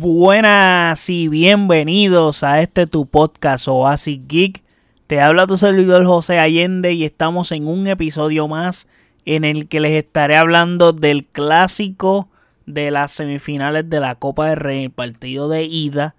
Buenas 0.00 1.10
y 1.10 1.26
bienvenidos 1.26 2.44
a 2.44 2.60
este 2.60 2.86
tu 2.86 3.06
podcast 3.06 3.66
Oasis 3.66 4.20
Geek. 4.28 4.62
Te 5.08 5.20
habla 5.20 5.48
tu 5.48 5.56
servidor 5.56 6.06
José 6.06 6.38
Allende 6.38 6.92
y 6.92 7.02
estamos 7.02 7.50
en 7.50 7.66
un 7.66 7.84
episodio 7.88 8.46
más 8.46 8.86
en 9.24 9.44
el 9.44 9.66
que 9.66 9.80
les 9.80 9.90
estaré 10.04 10.36
hablando 10.36 10.92
del 10.92 11.26
clásico 11.26 12.28
de 12.64 12.92
las 12.92 13.10
semifinales 13.10 13.90
de 13.90 13.98
la 13.98 14.14
Copa 14.14 14.48
de 14.48 14.54
Rey, 14.54 14.84
el 14.84 14.92
partido 14.92 15.48
de 15.48 15.64
ida, 15.64 16.14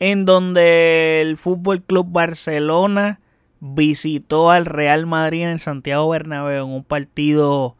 en 0.00 0.24
donde 0.24 1.22
el 1.22 1.36
Fútbol 1.36 1.84
Club 1.84 2.08
Barcelona 2.10 3.20
visitó 3.60 4.50
al 4.50 4.66
Real 4.66 5.06
Madrid 5.06 5.42
en 5.42 5.50
el 5.50 5.60
Santiago 5.60 6.08
Bernabéu 6.08 6.64
en 6.64 6.72
un 6.72 6.82
partido 6.82 7.76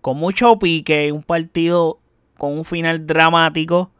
con 0.00 0.16
mucho 0.16 0.58
pique, 0.58 1.12
un 1.12 1.22
partido 1.22 1.98
con 2.38 2.56
un 2.56 2.64
final 2.64 3.06
dramático, 3.06 3.90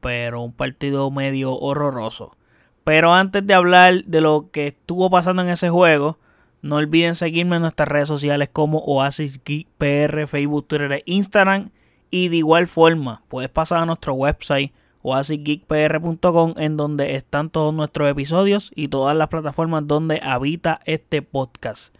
pero 0.00 0.40
un 0.42 0.52
partido 0.52 1.10
medio 1.10 1.56
horroroso. 1.58 2.36
Pero 2.84 3.12
antes 3.12 3.46
de 3.46 3.54
hablar 3.54 4.04
de 4.04 4.20
lo 4.20 4.50
que 4.50 4.68
estuvo 4.68 5.10
pasando 5.10 5.42
en 5.42 5.50
ese 5.50 5.68
juego, 5.70 6.18
no 6.62 6.76
olviden 6.76 7.14
seguirme 7.14 7.56
en 7.56 7.62
nuestras 7.62 7.88
redes 7.88 8.08
sociales 8.08 8.50
como 8.52 8.78
Oasis 8.80 9.38
PR, 9.78 10.26
Facebook, 10.26 10.66
Twitter 10.66 10.92
e 10.92 11.02
Instagram. 11.06 11.70
Y 12.10 12.28
de 12.28 12.36
igual 12.36 12.66
forma, 12.66 13.22
puedes 13.28 13.50
pasar 13.50 13.78
a 13.78 13.86
nuestro 13.86 14.14
website 14.14 14.72
oasisgeekpr.com 15.02 16.54
en 16.58 16.76
donde 16.76 17.14
están 17.14 17.50
todos 17.50 17.72
nuestros 17.72 18.10
episodios 18.10 18.70
y 18.74 18.88
todas 18.88 19.16
las 19.16 19.28
plataformas 19.28 19.86
donde 19.86 20.20
habita 20.22 20.80
este 20.84 21.22
podcast. 21.22 21.94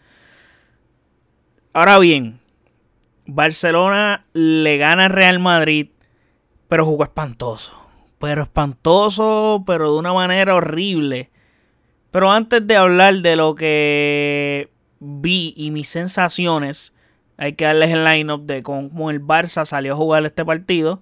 Ahora 1.73 1.97
bien, 1.99 2.39
Barcelona 3.25 4.25
le 4.33 4.77
gana 4.77 5.05
al 5.05 5.11
Real 5.11 5.39
Madrid, 5.39 5.87
pero 6.67 6.85
jugó 6.85 7.03
espantoso. 7.03 7.80
Pero 8.21 8.43
espantoso, 8.43 9.63
pero 9.65 9.91
de 9.91 9.99
una 9.99 10.13
manera 10.13 10.55
horrible. 10.55 11.31
Pero 12.11 12.31
antes 12.31 12.65
de 12.65 12.75
hablar 12.75 13.15
de 13.15 13.35
lo 13.35 13.55
que 13.55 14.69
vi 14.99 15.53
y 15.57 15.71
mis 15.71 15.89
sensaciones, 15.89 16.93
hay 17.37 17.53
que 17.53 17.65
darles 17.65 17.89
el 17.89 18.05
line-up 18.05 18.45
de 18.45 18.61
cómo 18.61 19.09
el 19.09 19.21
Barça 19.21 19.65
salió 19.65 19.93
a 19.93 19.97
jugar 19.97 20.23
este 20.25 20.45
partido. 20.45 21.01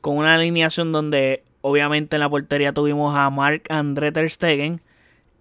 Con 0.00 0.16
una 0.16 0.34
alineación 0.34 0.90
donde 0.90 1.44
obviamente 1.60 2.16
en 2.16 2.20
la 2.20 2.28
portería 2.28 2.72
tuvimos 2.72 3.14
a 3.14 3.28
Marc 3.30 3.70
André 3.70 4.10
Ter 4.12 4.30
Stegen. 4.30 4.80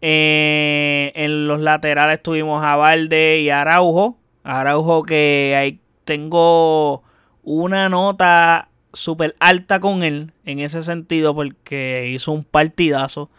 Eh, 0.01 1.13
en 1.15 1.47
los 1.47 1.61
laterales 1.61 2.21
tuvimos 2.21 2.63
a 2.63 2.75
Valde 2.75 3.39
y 3.39 3.49
Araujo. 3.49 4.17
Araujo 4.43 5.03
que 5.03 5.55
hay 5.57 5.79
tengo 6.03 7.03
una 7.43 7.87
nota 7.87 8.69
súper 8.93 9.35
alta 9.39 9.79
con 9.79 10.03
él 10.03 10.31
en 10.45 10.59
ese 10.59 10.81
sentido 10.81 11.35
porque 11.35 12.09
hizo 12.13 12.31
un 12.31 12.43
partidazo. 12.43 13.29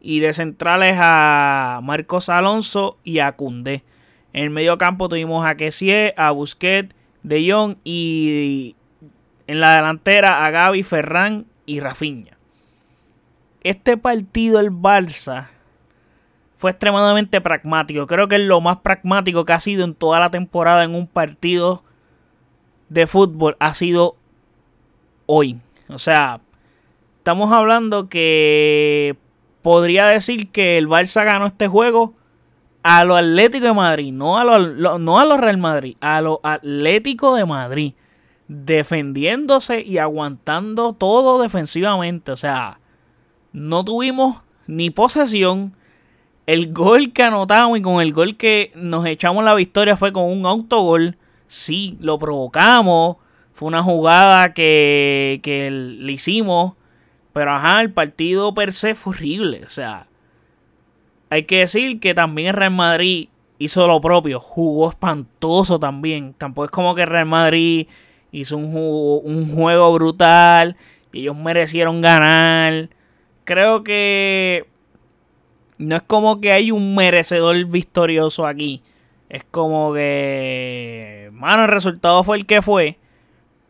Y 0.00 0.20
de 0.20 0.34
centrales 0.34 0.98
a 1.00 1.80
Marcos 1.82 2.28
Alonso 2.28 2.98
y 3.04 3.20
a 3.20 3.32
Cundé. 3.32 3.82
En 4.34 4.44
el 4.44 4.50
medio 4.50 4.76
campo 4.76 5.08
tuvimos 5.08 5.46
a 5.46 5.54
Kessie, 5.54 6.12
a 6.18 6.30
Busquets, 6.30 6.94
De 7.22 7.50
Jong 7.50 7.76
y 7.84 8.76
en 9.46 9.60
la 9.60 9.76
delantera 9.76 10.44
a 10.44 10.50
Gaby, 10.50 10.82
Ferran 10.82 11.46
y 11.64 11.80
Rafinha. 11.80 12.36
Este 13.62 13.96
partido 13.96 14.60
el 14.60 14.70
Barça 14.70 15.48
fue 16.58 16.72
extremadamente 16.72 17.40
pragmático. 17.40 18.06
Creo 18.06 18.28
que 18.28 18.36
es 18.36 18.42
lo 18.42 18.60
más 18.60 18.78
pragmático 18.78 19.46
que 19.46 19.54
ha 19.54 19.60
sido 19.60 19.84
en 19.84 19.94
toda 19.94 20.20
la 20.20 20.28
temporada 20.28 20.84
en 20.84 20.94
un 20.94 21.06
partido 21.06 21.82
de 22.88 23.06
fútbol 23.06 23.56
ha 23.58 23.74
sido 23.74 24.16
hoy. 25.26 25.58
O 25.88 25.98
sea, 25.98 26.40
estamos 27.18 27.52
hablando 27.52 28.08
que 28.08 29.16
podría 29.62 30.06
decir 30.06 30.50
que 30.50 30.78
el 30.78 30.88
Barça 30.88 31.24
ganó 31.24 31.46
este 31.46 31.68
juego 31.68 32.14
a 32.82 33.04
lo 33.04 33.16
Atlético 33.16 33.66
de 33.66 33.72
Madrid, 33.72 34.12
no 34.12 34.38
a 34.38 34.44
lo, 34.44 34.98
no 34.98 35.18
a 35.18 35.36
Real 35.38 35.56
Madrid, 35.56 35.96
a 36.00 36.20
lo 36.20 36.40
Atlético 36.42 37.34
de 37.34 37.46
Madrid, 37.46 37.94
defendiéndose 38.46 39.82
y 39.82 39.98
aguantando 39.98 40.92
todo 40.92 41.40
defensivamente. 41.40 42.32
O 42.32 42.36
sea, 42.36 42.80
no 43.52 43.84
tuvimos 43.84 44.42
ni 44.66 44.90
posesión. 44.90 45.74
El 46.46 46.74
gol 46.74 47.14
que 47.14 47.22
anotamos 47.22 47.78
y 47.78 47.82
con 47.82 48.02
el 48.02 48.12
gol 48.12 48.36
que 48.36 48.70
nos 48.74 49.06
echamos 49.06 49.44
la 49.44 49.54
victoria 49.54 49.96
fue 49.96 50.12
con 50.12 50.24
un 50.24 50.44
autogol 50.44 51.16
sí, 51.54 51.96
lo 52.00 52.18
provocamos. 52.18 53.16
Fue 53.54 53.68
una 53.68 53.82
jugada 53.82 54.52
que, 54.52 55.40
que 55.42 55.70
le 55.70 56.12
hicimos. 56.12 56.74
Pero 57.32 57.52
ajá, 57.52 57.80
el 57.80 57.92
partido 57.92 58.52
per 58.52 58.72
se 58.72 58.94
fue 58.94 59.14
horrible. 59.14 59.62
O 59.64 59.68
sea, 59.68 60.08
hay 61.30 61.44
que 61.44 61.60
decir 61.60 62.00
que 62.00 62.14
también 62.14 62.54
Real 62.54 62.72
Madrid 62.72 63.28
hizo 63.58 63.86
lo 63.86 64.00
propio. 64.00 64.40
Jugó 64.40 64.90
espantoso 64.90 65.78
también. 65.78 66.34
Tampoco 66.34 66.66
es 66.66 66.70
como 66.70 66.94
que 66.94 67.06
Real 67.06 67.26
Madrid 67.26 67.86
hizo 68.32 68.56
un, 68.56 69.54
juego 69.54 69.92
brutal. 69.92 70.76
Ellos 71.12 71.36
merecieron 71.36 72.00
ganar. 72.00 72.88
Creo 73.44 73.84
que 73.84 74.66
no 75.78 75.96
es 75.96 76.02
como 76.02 76.40
que 76.40 76.52
hay 76.52 76.70
un 76.70 76.94
merecedor 76.94 77.64
victorioso 77.66 78.46
aquí. 78.46 78.82
Es 79.28 79.44
como 79.50 79.92
que, 79.94 81.30
mano, 81.32 81.64
el 81.64 81.70
resultado 81.70 82.22
fue 82.24 82.36
el 82.36 82.46
que 82.46 82.62
fue. 82.62 82.98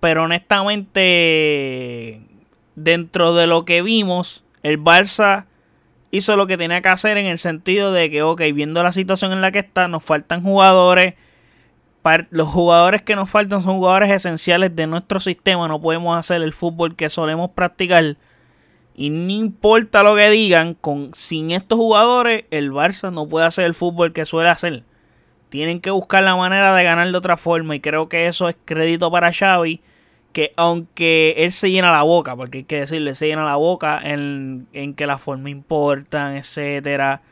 Pero 0.04 0.24
honestamente, 0.24 2.20
dentro 2.74 3.32
de 3.32 3.46
lo 3.46 3.64
que 3.64 3.80
vimos, 3.80 4.44
el 4.62 4.78
Barça 4.78 5.46
hizo 6.10 6.36
lo 6.36 6.46
que 6.46 6.58
tenía 6.58 6.82
que 6.82 6.90
hacer 6.90 7.16
en 7.16 7.24
el 7.24 7.38
sentido 7.38 7.90
de 7.90 8.10
que, 8.10 8.20
ok, 8.20 8.42
viendo 8.52 8.82
la 8.82 8.92
situación 8.92 9.32
en 9.32 9.40
la 9.40 9.50
que 9.50 9.60
está, 9.60 9.88
nos 9.88 10.04
faltan 10.04 10.42
jugadores. 10.42 11.14
Los 12.28 12.48
jugadores 12.48 13.00
que 13.00 13.16
nos 13.16 13.30
faltan 13.30 13.62
son 13.62 13.76
jugadores 13.76 14.10
esenciales 14.10 14.76
de 14.76 14.86
nuestro 14.86 15.20
sistema. 15.20 15.68
No 15.68 15.80
podemos 15.80 16.18
hacer 16.18 16.42
el 16.42 16.52
fútbol 16.52 16.96
que 16.96 17.08
solemos 17.08 17.52
practicar. 17.52 18.18
Y 18.94 19.08
no 19.08 19.32
importa 19.32 20.02
lo 20.02 20.16
que 20.16 20.28
digan, 20.28 20.74
con, 20.74 21.12
sin 21.14 21.50
estos 21.50 21.78
jugadores, 21.78 22.44
el 22.50 22.72
Barça 22.72 23.10
no 23.10 23.26
puede 23.26 23.46
hacer 23.46 23.64
el 23.64 23.72
fútbol 23.72 24.12
que 24.12 24.26
suele 24.26 24.50
hacer 24.50 24.82
tienen 25.48 25.80
que 25.80 25.90
buscar 25.90 26.24
la 26.24 26.34
manera 26.34 26.74
de 26.74 26.82
ganar 26.82 27.08
de 27.08 27.16
otra 27.16 27.36
forma 27.36 27.76
y 27.76 27.80
creo 27.80 28.08
que 28.08 28.26
eso 28.26 28.48
es 28.48 28.56
crédito 28.64 29.08
para 29.12 29.32
Xavi 29.32 29.80
que 30.34 30.52
aunque 30.56 31.34
él 31.38 31.52
se 31.52 31.70
llena 31.70 31.90
la 31.90 32.02
boca 32.02 32.36
porque 32.36 32.58
hay 32.58 32.64
que 32.64 32.80
decirle 32.80 33.14
se 33.14 33.28
llena 33.28 33.46
la 33.46 33.56
boca 33.56 33.98
en, 34.02 34.66
que 34.96 35.06
la 35.06 35.16
forma 35.16 35.48
importa 35.48 36.36
etcétera 36.36 37.22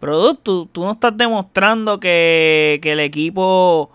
pero 0.00 0.34
tú, 0.34 0.66
tú 0.66 0.82
no 0.82 0.92
estás 0.92 1.16
demostrando 1.16 2.00
que, 2.00 2.80
que 2.82 2.92
el 2.92 3.00
equipo 3.00 3.92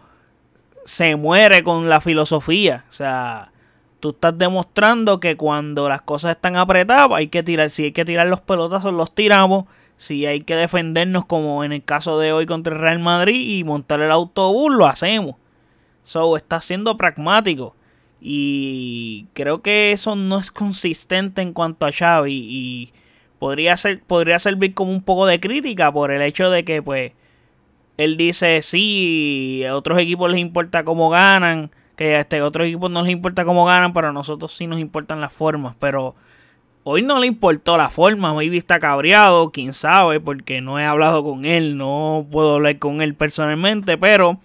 se 0.85 1.17
muere 1.17 1.63
con 1.63 1.89
la 1.89 1.99
filosofía 1.99 2.85
o 2.87 2.93
sea 2.93 3.51
tú 3.99 4.11
estás 4.11 4.37
demostrando 4.37 5.19
que 5.19 5.35
cuando 5.35 5.89
las 5.89 6.01
cosas 6.01 6.31
están 6.37 6.55
apretadas 6.55 7.09
hay 7.11 7.27
que 7.27 7.43
tirar 7.43 7.69
si 7.69 7.85
hay 7.85 7.91
que 7.91 8.05
tirar 8.05 8.27
los 8.27 8.39
pelotazos 8.39 8.93
los 8.93 9.13
tiramos 9.13 9.65
si 9.97 10.25
hay 10.25 10.41
que 10.41 10.55
defendernos 10.55 11.25
como 11.25 11.63
en 11.63 11.71
el 11.71 11.83
caso 11.83 12.19
de 12.19 12.33
hoy 12.33 12.45
contra 12.45 12.73
el 12.73 12.81
Real 12.81 12.99
Madrid 12.99 13.57
y 13.57 13.63
montar 13.63 14.01
el 14.01 14.11
autobús, 14.11 14.73
lo 14.73 14.87
hacemos. 14.87 15.35
So, 16.03 16.37
está 16.37 16.61
siendo 16.61 16.97
pragmático. 16.97 17.75
Y 18.27 19.27
creo 19.33 19.61
que 19.61 19.91
eso 19.91 20.15
no 20.15 20.39
es 20.39 20.49
consistente 20.49 21.43
en 21.43 21.53
cuanto 21.53 21.85
a 21.85 21.91
Xavi. 21.91 22.33
Y 22.33 22.93
podría, 23.37 23.77
ser, 23.77 24.01
podría 24.01 24.39
servir 24.39 24.73
como 24.73 24.91
un 24.91 25.03
poco 25.03 25.27
de 25.27 25.39
crítica 25.39 25.91
por 25.93 26.09
el 26.09 26.23
hecho 26.23 26.49
de 26.49 26.65
que, 26.65 26.81
pues, 26.81 27.11
él 27.97 28.17
dice, 28.17 28.63
sí, 28.63 29.63
a 29.69 29.75
otros 29.75 29.99
equipos 29.99 30.31
les 30.31 30.39
importa 30.39 30.83
cómo 30.83 31.09
ganan. 31.09 31.69
Que 31.95 32.15
a 32.15 32.21
este 32.21 32.41
otros 32.41 32.67
equipos 32.67 32.89
no 32.89 33.03
les 33.03 33.11
importa 33.11 33.45
cómo 33.45 33.63
ganan, 33.63 33.93
pero 33.93 34.07
a 34.09 34.11
nosotros 34.11 34.51
sí 34.51 34.65
nos 34.65 34.79
importan 34.79 35.21
las 35.21 35.31
formas. 35.31 35.75
Pero 35.79 36.15
Hoy 36.87 37.01
no 37.01 37.19
le 37.19 37.25
importó 37.25 37.77
la 37.77 37.89
forma, 37.89 38.35
maybe 38.35 38.57
está 38.57 38.79
cabreado, 38.79 39.49
quién 39.49 39.73
sabe, 39.73 40.19
porque 40.19 40.61
no 40.61 40.77
he 40.79 40.85
hablado 40.85 41.23
con 41.23 41.43
él, 41.43 41.77
no 41.77 42.27
puedo 42.31 42.53
hablar 42.53 42.77
con 42.77 43.01
él 43.01 43.15
personalmente, 43.15 43.97
pero 43.97 44.39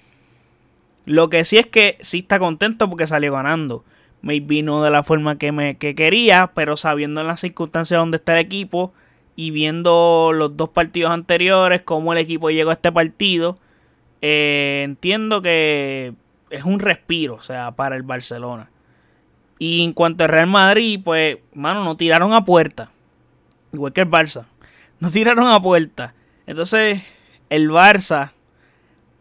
lo 1.11 1.29
que 1.29 1.45
sí 1.45 1.59
es 1.59 1.67
que 1.67 1.99
sí 2.03 2.21
está 2.21 2.39
contento 2.39 2.89
porque 2.89 3.09
salió 3.09 3.33
ganando. 3.33 3.85
Maybe 4.23 4.63
no 4.63 4.81
de 4.81 4.93
la 4.93 5.03
forma 5.03 5.39
que, 5.39 5.51
me, 5.51 5.77
quería, 5.77 6.53
pero 6.55 6.77
sabiendo 6.77 7.21
en 7.21 7.27
las 7.27 7.41
circunstancias 7.41 7.99
donde 7.99 8.19
está 8.19 8.35
el 8.35 8.47
equipo 8.47 8.93
y 9.35 9.51
viendo 9.51 10.31
los 10.33 10.57
dos 10.57 10.69
partidos 10.69 11.11
anteriores, 11.11 11.83
cómo 11.83 12.13
el 12.13 12.19
equipo 12.21 12.51
llegó 12.51 12.71
a 12.71 12.75
este 12.75 12.93
partido, 12.93 13.59
eh, 14.23 14.83
entiendo 14.85 15.43
que 15.43 16.15
es 16.49 16.63
un 16.63 16.79
respiro, 16.79 17.35
o 17.35 17.43
sea, 17.43 17.73
para 17.73 17.97
el 17.97 18.05
Barcelona. 18.05 18.71
Y 19.59 19.83
en 19.83 19.95
cuanto 19.95 20.23
al 20.23 20.31
Real 20.31 20.47
Madrid, 20.47 21.01
pues, 21.05 21.39
mano, 21.55 21.83
no 21.83 21.97
tiraron 21.97 22.33
a 22.35 22.45
puerta. 22.45 22.93
Igual 23.73 23.93
que 23.93 24.03
el 24.03 24.09
Barça. 24.09 24.45
No 25.01 25.11
tiraron 25.11 25.49
a 25.49 25.61
puerta. 25.61 26.15
Entonces, 26.47 27.03
el 27.49 27.69
Barça, 27.69 28.31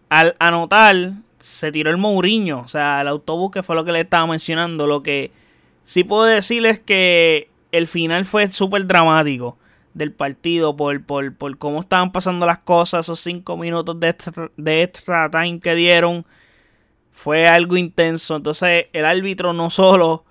al 0.10 0.36
anotar, 0.38 1.14
se 1.50 1.72
tiró 1.72 1.90
el 1.90 1.98
Mourinho. 1.98 2.60
O 2.60 2.68
sea, 2.68 3.02
el 3.02 3.08
autobús 3.08 3.52
que 3.52 3.64
fue 3.64 3.76
lo 3.76 3.84
que 3.84 3.92
le 3.92 4.02
estaba 4.02 4.28
mencionando. 4.28 4.86
Lo 4.86 5.02
que 5.02 5.32
sí 5.84 6.04
puedo 6.04 6.26
decir 6.26 6.66
es 6.66 6.80
que 6.80 7.50
el 7.72 7.88
final 7.88 8.26
fue 8.26 8.50
súper 8.50 8.86
dramático 8.86 9.58
del 9.96 10.14
partido 10.14 10.78
por, 10.78 11.04
por, 11.04 11.36
por, 11.36 11.58
cómo 11.58 11.82
estaban 11.82 12.12
pasando 12.12 12.46
las 12.46 12.60
cosas, 12.60 13.06
esos 13.06 13.20
cinco 13.20 13.58
minutos 13.58 14.00
de 14.00 14.84
extra, 14.84 15.30
time 15.32 15.60
que 15.60 15.76
dieron. 15.76 16.26
Fue 17.12 17.48
algo 17.48 17.76
intenso. 17.78 18.36
Entonces 18.36 18.86
el 18.94 19.06
árbitro 19.06 19.54
no 19.54 19.70
solo... 19.70 20.26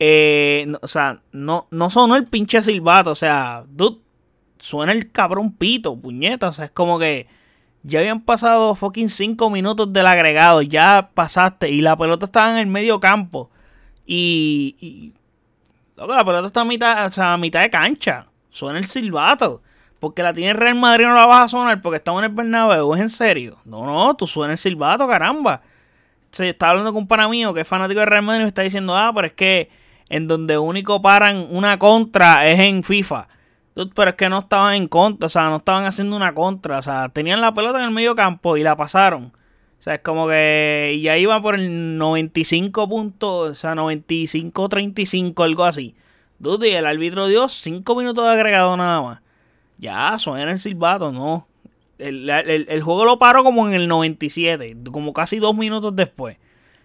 Eh, 0.00 0.72
o 0.80 0.86
sea, 0.86 1.22
no, 1.32 1.66
no 1.72 1.90
sonó 1.90 2.14
el 2.14 2.26
pinche 2.26 2.62
silbato. 2.62 3.10
O 3.10 3.16
sea, 3.16 3.64
dude, 3.68 3.98
suena 4.58 4.92
el 4.92 5.10
cabrón 5.10 5.52
pito, 5.52 5.98
puñeta. 5.98 6.48
O 6.48 6.52
sea, 6.52 6.66
es 6.66 6.70
como 6.70 6.98
que 6.98 7.26
ya 7.88 8.00
habían 8.00 8.20
pasado 8.20 8.74
fucking 8.74 9.08
5 9.08 9.50
minutos 9.50 9.92
del 9.92 10.06
agregado. 10.06 10.62
Ya 10.62 11.10
pasaste. 11.14 11.70
Y 11.70 11.80
la 11.80 11.96
pelota 11.96 12.26
estaba 12.26 12.50
en 12.52 12.58
el 12.58 12.66
medio 12.66 13.00
campo. 13.00 13.50
Y. 14.06 15.12
la 15.96 16.24
pelota 16.24 16.46
está 16.46 16.60
a 16.60 16.64
mitad, 16.64 17.06
o 17.06 17.12
sea, 17.12 17.34
a 17.34 17.38
mitad 17.38 17.60
de 17.60 17.70
cancha. 17.70 18.26
Suena 18.50 18.78
el 18.78 18.86
silbato. 18.86 19.62
Porque 19.98 20.22
la 20.22 20.32
tiene 20.32 20.52
Real 20.52 20.76
Madrid 20.76 21.06
no 21.06 21.14
la 21.14 21.26
vas 21.26 21.46
a 21.46 21.48
sonar 21.48 21.82
porque 21.82 21.96
estamos 21.96 22.22
en 22.22 22.30
el 22.30 22.36
Bernabéu. 22.36 22.94
¿Es 22.94 23.00
en 23.00 23.10
serio? 23.10 23.58
No, 23.64 23.84
no, 23.84 24.14
tú 24.14 24.26
suena 24.26 24.52
el 24.52 24.58
silbato, 24.58 25.08
caramba. 25.08 25.62
Se 26.30 26.50
estaba 26.50 26.70
hablando 26.70 26.92
con 26.92 27.02
un 27.02 27.08
pana 27.08 27.28
mío 27.28 27.52
que 27.52 27.62
es 27.62 27.68
fanático 27.68 28.00
de 28.00 28.06
Real 28.06 28.22
Madrid 28.22 28.40
y 28.40 28.44
me 28.44 28.48
está 28.48 28.62
diciendo, 28.62 28.96
ah, 28.96 29.10
pero 29.14 29.26
es 29.26 29.32
que 29.32 29.70
en 30.08 30.28
donde 30.28 30.56
único 30.56 31.02
paran 31.02 31.48
una 31.50 31.78
contra 31.78 32.46
es 32.46 32.60
en 32.60 32.84
FIFA. 32.84 33.28
Pero 33.94 34.10
es 34.10 34.16
que 34.16 34.28
no 34.28 34.38
estaban 34.38 34.74
en 34.74 34.88
contra, 34.88 35.26
o 35.26 35.28
sea, 35.28 35.48
no 35.50 35.56
estaban 35.56 35.84
haciendo 35.84 36.16
una 36.16 36.34
contra. 36.34 36.78
O 36.78 36.82
sea, 36.82 37.08
tenían 37.10 37.40
la 37.40 37.54
pelota 37.54 37.78
en 37.78 37.84
el 37.84 37.90
medio 37.90 38.14
campo 38.14 38.56
y 38.56 38.62
la 38.62 38.76
pasaron. 38.76 39.32
O 39.78 39.82
sea, 39.82 39.94
es 39.94 40.00
como 40.00 40.26
que 40.26 40.98
ya 41.00 41.16
iba 41.16 41.40
por 41.40 41.54
el 41.54 41.98
95 41.98 42.88
puntos, 42.88 43.50
o 43.50 43.54
sea, 43.54 43.74
95-35, 43.74 45.44
algo 45.44 45.64
así. 45.64 45.94
Dude, 46.40 46.68
y 46.70 46.72
el 46.72 46.86
árbitro 46.86 47.28
dio 47.28 47.48
5 47.48 47.94
minutos 47.94 48.24
de 48.24 48.30
agregado 48.32 48.76
nada 48.76 49.00
más. 49.02 49.20
Ya, 49.78 50.18
suena 50.18 50.50
el 50.50 50.58
silbato, 50.58 51.12
no. 51.12 51.46
El, 51.98 52.28
el, 52.30 52.82
juego 52.82 53.04
lo 53.04 53.18
paró 53.18 53.42
como 53.44 53.66
en 53.66 53.74
el 53.74 53.88
97, 53.88 54.76
como 54.90 55.12
casi 55.12 55.38
dos 55.38 55.56
minutos 55.56 55.94
después. 55.96 56.38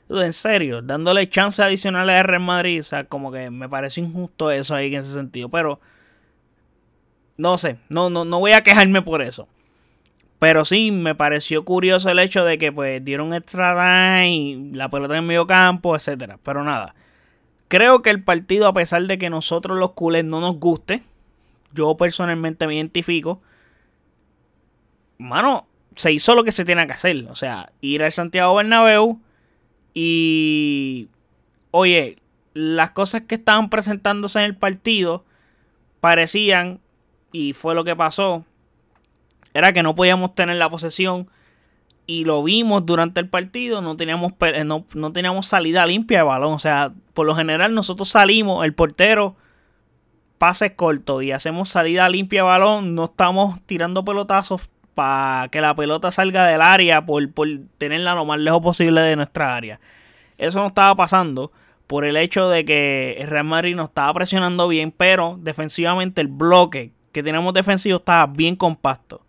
Dude, 0.09 0.25
en 0.25 0.33
serio, 0.33 0.81
dándole 0.81 1.27
chances 1.29 1.59
adicionales 1.59 2.15
a 2.15 2.23
Real 2.23 2.41
Madrid, 2.41 2.79
o 2.79 2.83
sea, 2.83 3.05
como 3.05 3.31
que 3.31 3.49
me 3.49 3.69
parece 3.69 4.01
injusto 4.01 4.51
eso 4.51 4.75
ahí 4.75 4.93
en 4.93 5.01
ese 5.01 5.13
sentido. 5.13 5.49
Pero 5.49 5.79
no 7.37 7.57
sé, 7.57 7.77
no, 7.89 8.09
no, 8.09 8.25
no 8.25 8.39
voy 8.39 8.51
a 8.51 8.63
quejarme 8.63 9.01
por 9.01 9.21
eso. 9.21 9.47
Pero 10.39 10.65
sí, 10.65 10.91
me 10.91 11.15
pareció 11.15 11.63
curioso 11.63 12.09
el 12.09 12.19
hecho 12.19 12.43
de 12.43 12.57
que 12.57 12.71
pues 12.71 13.03
dieron 13.05 13.33
extra 13.33 13.73
time, 13.75 14.71
la 14.73 14.89
pelota 14.89 15.17
en 15.17 15.25
medio 15.25 15.47
campo, 15.47 15.95
etcétera. 15.95 16.37
Pero 16.43 16.65
nada. 16.65 16.95
Creo 17.69 18.01
que 18.01 18.09
el 18.09 18.21
partido, 18.21 18.67
a 18.67 18.73
pesar 18.73 19.03
de 19.03 19.17
que 19.17 19.29
nosotros 19.29 19.77
los 19.77 19.91
culés 19.91 20.25
no 20.25 20.41
nos 20.41 20.59
guste, 20.59 21.01
yo 21.73 21.95
personalmente 21.95 22.67
me 22.67 22.75
identifico. 22.75 23.41
Mano, 25.17 25.65
se 25.95 26.11
hizo 26.11 26.35
lo 26.35 26.43
que 26.43 26.51
se 26.51 26.65
tiene 26.65 26.85
que 26.87 26.93
hacer. 26.93 27.25
O 27.29 27.35
sea, 27.35 27.71
ir 27.79 28.03
al 28.03 28.11
Santiago 28.11 28.55
Bernabéu 28.55 29.21
y. 29.93 31.07
Oye, 31.71 32.17
las 32.53 32.91
cosas 32.91 33.21
que 33.21 33.35
estaban 33.35 33.69
presentándose 33.69 34.39
en 34.39 34.45
el 34.45 34.57
partido 34.57 35.23
parecían 36.01 36.81
y 37.33 37.51
fue 37.51 37.75
lo 37.75 37.83
que 37.83 37.95
pasó, 37.97 38.45
era 39.53 39.73
que 39.73 39.83
no 39.83 39.95
podíamos 39.95 40.33
tener 40.35 40.55
la 40.55 40.69
posesión 40.69 41.27
y 42.05 42.25
lo 42.25 42.43
vimos 42.43 42.85
durante 42.85 43.19
el 43.19 43.27
partido, 43.27 43.81
no 43.81 43.97
teníamos, 43.97 44.33
eh, 44.41 44.63
no, 44.63 44.85
teníamos 45.11 45.47
salida 45.47 45.85
limpia 45.85 46.19
de 46.19 46.23
balón. 46.23 46.53
O 46.53 46.59
sea, 46.59 46.93
por 47.13 47.25
lo 47.25 47.35
general 47.35 47.73
nosotros 47.73 48.09
salimos, 48.09 48.63
el 48.63 48.73
portero 48.73 49.35
pase 50.37 50.75
corto 50.75 51.21
y 51.21 51.31
hacemos 51.31 51.69
salida 51.69 52.07
limpia 52.09 52.41
de 52.41 52.47
balón, 52.47 52.95
no 52.95 53.05
estamos 53.05 53.59
tirando 53.65 54.05
pelotazos 54.05 54.69
para 54.93 55.47
que 55.47 55.61
la 55.61 55.75
pelota 55.75 56.11
salga 56.11 56.45
del 56.45 56.61
área 56.61 57.05
por, 57.05 57.31
por 57.31 57.47
tenerla 57.77 58.13
lo 58.15 58.25
más 58.25 58.39
lejos 58.39 58.61
posible 58.61 59.01
de 59.01 59.15
nuestra 59.15 59.55
área. 59.55 59.79
Eso 60.37 60.59
no 60.59 60.67
estaba 60.67 60.93
pasando 60.95 61.51
por 61.87 62.05
el 62.05 62.17
hecho 62.17 62.49
de 62.49 62.65
que 62.65 63.15
el 63.19 63.27
Real 63.27 63.45
Madrid 63.45 63.75
no 63.75 63.83
estaba 63.83 64.13
presionando 64.13 64.67
bien, 64.67 64.91
pero 64.91 65.37
defensivamente 65.41 66.21
el 66.21 66.27
bloque 66.27 66.91
que 67.13 67.23
teníamos 67.23 67.53
defensivo 67.53 67.97
estaba 67.97 68.27
bien 68.27 68.57
compacto. 68.57 69.21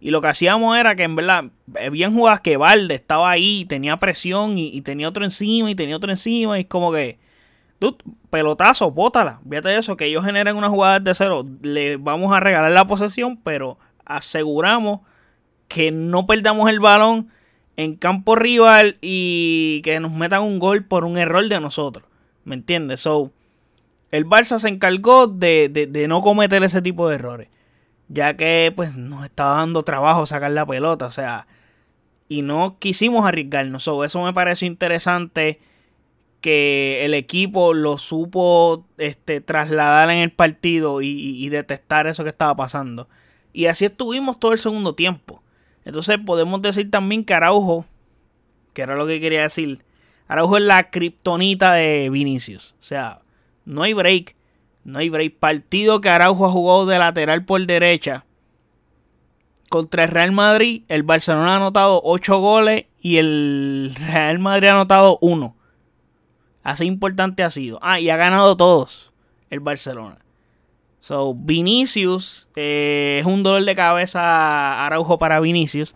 Y 0.00 0.10
lo 0.10 0.20
que 0.20 0.26
hacíamos 0.26 0.76
era 0.76 0.96
que 0.96 1.04
en 1.04 1.14
verdad, 1.14 1.44
bien 1.92 2.12
jugadas 2.12 2.40
que 2.40 2.56
Valde 2.56 2.96
estaba 2.96 3.30
ahí, 3.30 3.64
tenía 3.66 3.96
presión 3.98 4.58
y, 4.58 4.80
tenía 4.80 5.08
otro 5.08 5.22
encima 5.22 5.70
y 5.70 5.76
tenía 5.76 5.96
otro 5.96 6.10
encima. 6.10 6.58
Y 6.58 6.62
es 6.62 6.66
como 6.66 6.90
que, 6.90 7.20
tú, 7.78 7.96
pelotazo, 8.28 8.90
bótala. 8.90 9.40
Fíjate 9.48 9.76
eso, 9.76 9.96
que 9.96 10.06
ellos 10.06 10.24
generen 10.24 10.56
una 10.56 10.68
jugada 10.68 10.98
de 10.98 11.14
cero. 11.14 11.46
Le 11.62 11.98
vamos 11.98 12.32
a 12.32 12.40
regalar 12.40 12.72
la 12.72 12.88
posesión, 12.88 13.36
pero 13.36 13.78
aseguramos 14.04 15.02
que 15.68 15.92
no 15.92 16.26
perdamos 16.26 16.68
el 16.68 16.80
balón 16.80 17.28
en 17.76 17.94
campo 17.94 18.34
rival 18.34 18.98
y 19.00 19.82
que 19.84 20.00
nos 20.00 20.10
metan 20.10 20.42
un 20.42 20.58
gol 20.58 20.84
por 20.84 21.04
un 21.04 21.16
error 21.16 21.48
de 21.48 21.60
nosotros. 21.60 22.04
¿Me 22.44 22.56
entiendes? 22.56 23.00
So, 23.00 23.30
el 24.12 24.26
Barça 24.26 24.58
se 24.58 24.68
encargó 24.68 25.26
de, 25.26 26.06
no 26.06 26.20
cometer 26.20 26.62
ese 26.62 26.82
tipo 26.82 27.08
de 27.08 27.16
errores. 27.16 27.48
Ya 28.08 28.36
que 28.36 28.70
pues 28.76 28.94
nos 28.94 29.24
estaba 29.24 29.56
dando 29.56 29.82
trabajo 29.82 30.26
sacar 30.26 30.52
la 30.52 30.66
pelota. 30.66 31.06
O 31.06 31.10
sea. 31.10 31.48
Y 32.28 32.42
no 32.42 32.78
quisimos 32.78 33.24
arriesgarnos. 33.24 33.88
eso 33.88 34.22
me 34.22 34.32
pareció 34.34 34.68
interesante. 34.68 35.60
Que 36.42 37.04
el 37.04 37.14
equipo 37.14 37.72
lo 37.72 37.98
supo 37.98 38.86
este, 38.98 39.40
trasladar 39.40 40.10
en 40.10 40.18
el 40.18 40.32
partido 40.32 41.00
y, 41.00 41.48
detectar 41.48 42.06
eso 42.06 42.22
que 42.22 42.30
estaba 42.30 42.54
pasando. 42.54 43.08
Y 43.52 43.66
así 43.66 43.84
estuvimos 43.86 44.38
todo 44.38 44.52
el 44.52 44.58
segundo 44.58 44.94
tiempo. 44.94 45.42
Entonces 45.84 46.18
podemos 46.18 46.60
decir 46.60 46.90
también 46.90 47.24
que 47.24 47.32
Araujo, 47.32 47.86
que 48.72 48.82
era 48.82 48.96
lo 48.96 49.06
que 49.06 49.20
quería 49.20 49.42
decir, 49.42 49.84
Araujo 50.26 50.56
es 50.56 50.64
la 50.64 50.90
kriptonita 50.90 51.74
de 51.74 52.10
Vinicius. 52.10 52.74
O 52.80 52.82
sea, 52.82 53.21
no 53.64 53.82
hay 53.82 53.92
break. 53.92 54.36
No 54.84 54.98
hay 54.98 55.08
break. 55.08 55.38
Partido 55.38 56.00
que 56.00 56.08
Araujo 56.08 56.46
ha 56.46 56.50
jugado 56.50 56.86
de 56.86 56.98
lateral 56.98 57.44
por 57.44 57.64
derecha. 57.66 58.24
Contra 59.68 60.04
el 60.04 60.10
Real 60.10 60.32
Madrid, 60.32 60.82
el 60.88 61.02
Barcelona 61.02 61.54
ha 61.54 61.56
anotado 61.56 62.00
8 62.04 62.38
goles 62.38 62.86
y 63.00 63.16
el 63.16 63.94
Real 64.06 64.38
Madrid 64.38 64.68
ha 64.68 64.72
anotado 64.72 65.18
1. 65.22 65.56
Así 66.62 66.84
importante 66.84 67.42
ha 67.42 67.50
sido. 67.50 67.78
Ah, 67.82 67.98
y 67.98 68.10
ha 68.10 68.16
ganado 68.16 68.56
todos 68.56 69.12
el 69.50 69.60
Barcelona. 69.60 70.18
So, 71.00 71.34
Vinicius 71.34 72.48
eh, 72.54 73.18
es 73.20 73.26
un 73.26 73.42
dolor 73.42 73.64
de 73.64 73.74
cabeza 73.74 74.86
Araujo 74.86 75.18
para 75.18 75.40
Vinicius. 75.40 75.94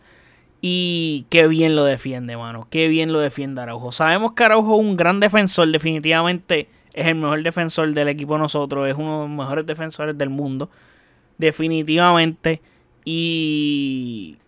Y 0.61 1.27
qué 1.29 1.47
bien 1.47 1.77
lo 1.77 1.85
defiende, 1.85 2.37
mano. 2.37 2.67
Qué 2.71 2.89
bien 2.89 3.13
lo 3.13 3.21
defiende 3.21 3.61
Araujo. 3.61 3.93
Sabemos 3.93 4.33
que 4.33 4.45
Araujo 4.45 4.81
es 4.81 4.81
un 4.81 4.97
gran 4.97 5.21
defensor, 5.21 5.71
definitivamente 5.71 6.69
es 6.97 7.07
el 7.07 7.15
mejor 7.15 7.43
defensor 7.43 7.93
del 7.93 8.09
equipo 8.09 8.39
nosotros, 8.39 8.89
es 8.89 8.95
uno 8.95 9.23
de 9.23 9.29
los 9.29 9.37
mejores 9.37 9.67
defensores 9.67 10.17
del 10.17 10.31
mundo, 10.31 10.71
definitivamente. 11.37 12.63
Y 13.05 14.39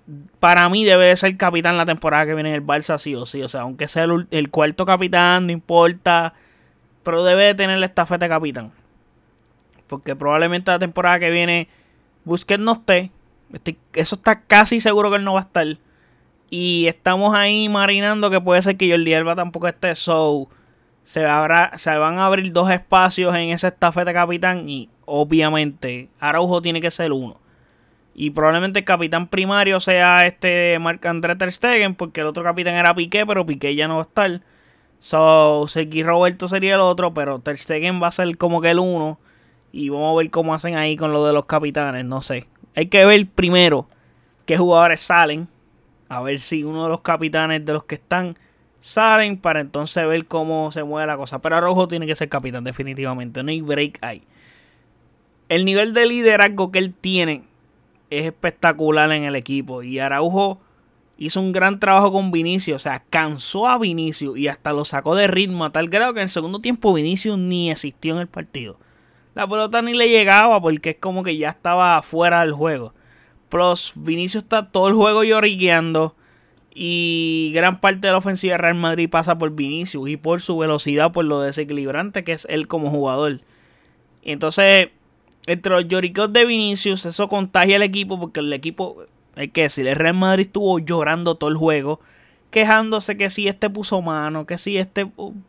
para 0.40 0.68
mí 0.70 0.84
debe 0.84 1.14
ser 1.14 1.36
capitán 1.36 1.76
la 1.76 1.84
temporada 1.84 2.24
que 2.24 2.34
viene 2.34 2.48
en 2.48 2.54
el 2.56 2.66
Barça, 2.66 2.96
sí 2.98 3.14
o 3.14 3.26
sí. 3.26 3.42
O 3.42 3.48
sea, 3.48 3.60
aunque 3.60 3.86
sea 3.86 4.06
el, 4.30 4.50
cuarto 4.50 4.86
capitán, 4.86 5.46
no 5.46 5.52
importa. 5.52 6.32
Pero 7.02 7.22
debe 7.22 7.44
de 7.44 7.54
tener 7.54 7.78
la 7.78 7.86
estafeta 7.86 8.24
de 8.24 8.30
capitán. 8.30 8.72
Porque 9.86 10.16
probablemente 10.16 10.70
la 10.70 10.78
temporada 10.78 11.20
que 11.20 11.30
viene 11.30 11.68
Busquets 12.24 12.62
no 12.62 12.72
esté. 12.72 13.10
eso 13.92 14.16
está 14.16 14.40
casi 14.40 14.80
seguro 14.80 15.10
que 15.10 15.16
él 15.16 15.24
no 15.24 15.34
va 15.34 15.40
a 15.40 15.42
estar. 15.42 15.66
Y 16.48 16.86
estamos 16.86 17.34
ahí 17.34 17.68
marinando 17.68 18.30
que 18.30 18.40
puede 18.40 18.62
ser 18.62 18.78
que 18.78 18.90
Jordi 18.90 19.12
Alba 19.12 19.36
tampoco 19.36 19.68
esté. 19.68 19.94
So, 19.94 20.48
se, 21.08 21.26
se 21.76 21.96
van 21.96 22.18
a 22.18 22.26
abrir 22.26 22.52
dos 22.52 22.70
espacios 22.70 23.34
en 23.34 23.48
esa 23.48 23.68
estafeta 23.68 24.12
capitán 24.12 24.68
y 24.68 24.90
obviamente 25.06 26.10
Araujo 26.20 26.60
tiene 26.60 26.82
que 26.82 26.90
ser 26.90 27.12
uno. 27.12 27.38
Y 28.14 28.28
probablemente 28.28 28.80
el 28.80 28.84
capitán 28.84 29.26
primario 29.26 29.80
sea 29.80 30.26
este 30.26 30.78
Marc 30.78 31.06
André 31.06 31.34
Ter 31.36 31.50
Stegen, 31.50 31.94
porque 31.94 32.20
el 32.20 32.26
otro 32.26 32.44
capitán 32.44 32.74
era 32.74 32.94
Piqué, 32.94 33.24
pero 33.24 33.46
Piqué 33.46 33.74
ya 33.74 33.88
no 33.88 33.94
va 33.94 34.02
a 34.02 34.04
estar. 34.04 34.42
So, 34.98 35.66
Sergi 35.66 36.02
Roberto 36.02 36.46
sería 36.46 36.74
el 36.74 36.82
otro, 36.82 37.14
pero 37.14 37.38
Ter 37.38 37.56
Stegen 37.56 38.02
va 38.02 38.08
a 38.08 38.12
ser 38.12 38.36
como 38.36 38.60
que 38.60 38.72
el 38.72 38.78
uno. 38.78 39.18
Y 39.72 39.88
vamos 39.88 40.12
a 40.12 40.18
ver 40.18 40.30
cómo 40.30 40.52
hacen 40.52 40.76
ahí 40.76 40.98
con 40.98 41.14
lo 41.14 41.24
de 41.24 41.32
los 41.32 41.46
capitanes, 41.46 42.04
no 42.04 42.20
sé. 42.20 42.48
Hay 42.76 42.88
que 42.88 43.06
ver 43.06 43.26
primero 43.34 43.88
qué 44.44 44.58
jugadores 44.58 45.00
salen. 45.00 45.48
A 46.10 46.20
ver 46.20 46.38
si 46.38 46.64
uno 46.64 46.82
de 46.82 46.90
los 46.90 47.00
capitanes 47.00 47.64
de 47.64 47.72
los 47.72 47.84
que 47.84 47.94
están 47.94 48.36
salen 48.80 49.36
para 49.36 49.60
entonces 49.60 50.06
ver 50.06 50.26
cómo 50.26 50.72
se 50.72 50.84
mueve 50.84 51.06
la 51.06 51.16
cosa. 51.16 51.40
Pero 51.40 51.56
Araujo 51.56 51.88
tiene 51.88 52.06
que 52.06 52.16
ser 52.16 52.28
capitán, 52.28 52.64
definitivamente. 52.64 53.42
No 53.42 53.50
hay 53.50 53.60
break 53.60 53.98
ahí. 54.02 54.22
El 55.48 55.64
nivel 55.64 55.94
de 55.94 56.06
liderazgo 56.06 56.70
que 56.70 56.78
él 56.78 56.94
tiene 56.94 57.44
es 58.10 58.26
espectacular 58.26 59.10
en 59.12 59.24
el 59.24 59.36
equipo. 59.36 59.82
Y 59.82 59.98
Araujo 59.98 60.60
hizo 61.16 61.40
un 61.40 61.52
gran 61.52 61.80
trabajo 61.80 62.12
con 62.12 62.30
Vinicius. 62.30 62.76
O 62.76 62.78
sea, 62.78 63.02
cansó 63.10 63.66
a 63.68 63.78
Vinicius 63.78 64.38
y 64.38 64.48
hasta 64.48 64.72
lo 64.72 64.84
sacó 64.84 65.14
de 65.14 65.26
ritmo 65.26 65.64
a 65.64 65.72
tal 65.72 65.88
grado 65.88 66.14
que 66.14 66.20
en 66.20 66.24
el 66.24 66.30
segundo 66.30 66.60
tiempo 66.60 66.94
Vinicius 66.94 67.38
ni 67.38 67.70
existió 67.70 68.14
en 68.14 68.20
el 68.20 68.28
partido. 68.28 68.78
la 69.34 69.46
pelota 69.46 69.82
ni 69.82 69.94
le 69.94 70.08
llegaba 70.08 70.60
porque 70.60 70.90
es 70.90 70.96
como 70.98 71.22
que 71.22 71.36
ya 71.36 71.50
estaba 71.50 72.00
fuera 72.02 72.40
del 72.40 72.52
juego. 72.52 72.94
Plus, 73.48 73.92
Vinicius 73.94 74.42
está 74.44 74.70
todo 74.70 74.88
el 74.88 74.94
juego 74.94 75.24
lloriqueando. 75.24 76.14
Y 76.80 77.50
gran 77.56 77.80
parte 77.80 78.06
de 78.06 78.12
la 78.12 78.18
ofensiva 78.18 78.52
de 78.52 78.58
Real 78.58 78.76
Madrid 78.76 79.10
pasa 79.10 79.36
por 79.36 79.50
Vinicius 79.50 80.08
y 80.08 80.16
por 80.16 80.40
su 80.40 80.56
velocidad, 80.56 81.10
por 81.10 81.24
lo 81.24 81.40
desequilibrante 81.40 82.22
que 82.22 82.30
es 82.30 82.46
él 82.48 82.68
como 82.68 82.88
jugador. 82.88 83.40
Entonces, 84.22 84.90
entre 85.46 85.72
los 85.72 85.88
lloriqueos 85.88 86.32
de 86.32 86.44
Vinicius, 86.44 87.04
eso 87.04 87.26
contagia 87.26 87.74
al 87.74 87.82
equipo 87.82 88.20
porque 88.20 88.38
el 88.38 88.52
equipo, 88.52 89.02
hay 89.34 89.48
que 89.48 89.62
decir, 89.62 89.88
el 89.88 89.96
Real 89.96 90.14
Madrid 90.14 90.46
estuvo 90.46 90.78
llorando 90.78 91.34
todo 91.34 91.50
el 91.50 91.56
juego, 91.56 91.98
quejándose 92.52 93.16
que 93.16 93.28
si 93.28 93.48
este 93.48 93.70
puso 93.70 94.00
mano, 94.00 94.46
que 94.46 94.56
si 94.56 94.78
este 94.78 95.04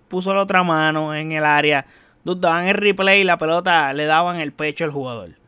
puso 0.07 0.33
la 0.33 0.41
otra 0.41 0.63
mano 0.63 1.13
en 1.13 1.31
el 1.31 1.45
área. 1.45 1.85
Daban 2.23 2.65
el 2.65 2.73
replay 2.73 3.21
y 3.21 3.23
la 3.23 3.37
pelota 3.37 3.93
le 3.93 4.05
daban 4.05 4.37
el 4.39 4.51
pecho 4.51 4.83
al 4.83 4.91
jugador 4.91 5.38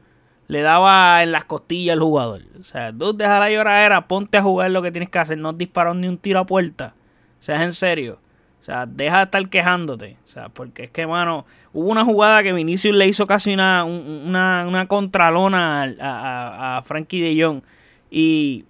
le 0.52 0.64
daba 0.64 1.24
en 1.24 1.32
las 1.32 1.46
costillas 1.46 1.94
al 1.94 2.02
jugador. 2.02 2.42
O 2.60 2.64
sea, 2.66 2.92
tú 2.92 3.16
deja 3.16 3.40
la 3.40 3.50
lloradera, 3.50 4.10
ponte 4.10 4.38
a 4.38 4.42
jugar 4.42 4.70
lo 4.70 4.82
que 4.82 4.92
tienes 4.92 5.10
que 5.10 5.18
hacer. 5.18 5.38
No 5.38 5.54
disparar 5.54 5.96
ni 5.96 6.10
un 6.10 6.18
tiro 6.18 6.40
a 6.40 6.46
puerta. 6.46 6.94
O 7.40 7.42
sea, 7.42 7.56
es 7.56 7.62
en 7.62 7.72
serio. 7.72 8.20
O 8.60 8.64
sea, 8.64 8.86
deja 8.86 9.20
de 9.20 9.24
estar 9.24 9.50
quejándote. 9.50 10.18
O 10.26 10.28
sea, 10.28 10.50
porque 10.50 10.84
es 10.84 10.92
que, 10.92 11.08
mano, 11.08 11.46
hubo 11.72 11.90
una 11.90 12.04
jugada 12.04 12.44
que 12.44 12.52
Vinicius 12.52 12.94
le 12.94 13.08
hizo 13.08 13.26
casi 13.28 13.54
una, 13.54 13.86
una, 13.86 14.66
una 14.68 14.90
contralona 14.90 15.84
a, 16.02 16.80
a, 16.80 16.82
Frankie 16.82 17.22
de 17.22 17.42
Jong. 17.42 17.62
Y 18.10 18.66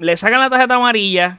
le 0.00 0.16
sacan 0.16 0.40
la 0.40 0.50
tarjeta 0.50 0.74
amarilla. 0.74 1.38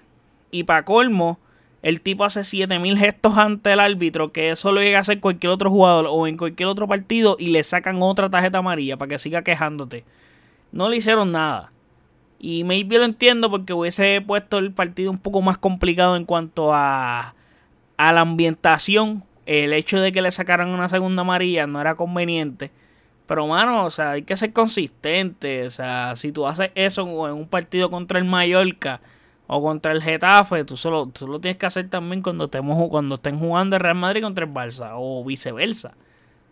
Y 0.51 0.63
para 0.63 0.85
colmo, 0.85 1.37
el 1.85 2.01
tipo 2.01 2.25
hace 2.25 2.43
7000 2.43 2.97
gestos 2.97 3.37
ante 3.37 3.71
el 3.71 3.79
árbitro, 3.79 4.31
que 4.31 4.49
eso 4.49 4.71
lo 4.71 4.81
llega 4.81 4.97
a 4.97 5.01
hacer 5.01 5.19
cualquier 5.19 5.51
otro 5.51 5.69
jugador 5.69 6.07
o 6.09 6.25
en 6.25 6.35
cualquier 6.35 6.67
otro 6.67 6.87
partido 6.87 7.37
y 7.37 7.49
le 7.49 7.63
sacan 7.63 8.01
otra 8.01 8.27
tarjeta 8.27 8.57
amarilla 8.57 8.97
para 8.97 9.09
que 9.09 9.19
siga 9.19 9.43
quejándote. 9.43 10.03
No 10.71 10.89
le 10.89 10.97
hicieron 10.97 11.31
nada. 11.31 11.71
Y 12.39 12.63
maybe 12.63 12.97
lo 12.97 13.05
entiendo 13.05 13.51
porque 13.51 13.73
hubiese 13.73 14.19
puesto 14.25 14.57
el 14.57 14.71
partido 14.71 15.11
un 15.11 15.19
poco 15.19 15.43
más 15.43 15.59
complicado 15.59 16.15
en 16.15 16.25
cuanto 16.25 16.73
a, 16.73 17.35
a 17.97 18.13
la 18.13 18.21
ambientación. 18.21 19.23
El 19.45 19.71
hecho 19.71 20.01
de 20.01 20.11
que 20.11 20.23
le 20.23 20.31
sacaran 20.31 20.69
una 20.69 20.89
segunda 20.89 21.21
amarilla 21.21 21.67
no 21.67 21.79
era 21.79 21.93
conveniente. 21.93 22.71
Pero, 23.27 23.45
mano, 23.45 23.85
o 23.85 23.91
sea, 23.91 24.11
hay 24.11 24.23
que 24.23 24.35
ser 24.37 24.53
consistente. 24.53 25.67
O 25.67 25.69
sea, 25.69 26.15
si 26.15 26.31
tú 26.31 26.47
haces 26.47 26.71
eso 26.73 27.03
en 27.27 27.35
un 27.35 27.47
partido 27.47 27.91
contra 27.91 28.17
el 28.17 28.25
Mallorca 28.25 29.01
o 29.47 29.61
contra 29.61 29.91
el 29.91 30.01
Getafe, 30.01 30.65
tú 30.65 30.75
solo, 30.75 31.11
lo 31.27 31.39
tienes 31.39 31.57
que 31.57 31.65
hacer 31.65 31.89
también 31.89 32.21
cuando 32.21 32.45
estemos 32.45 32.89
cuando 32.89 33.15
estén 33.15 33.39
jugando 33.39 33.75
el 33.75 33.79
Real 33.79 33.95
Madrid 33.95 34.23
contra 34.23 34.45
el 34.45 34.51
Barça 34.51 34.91
o 34.95 35.23
viceversa. 35.23 35.93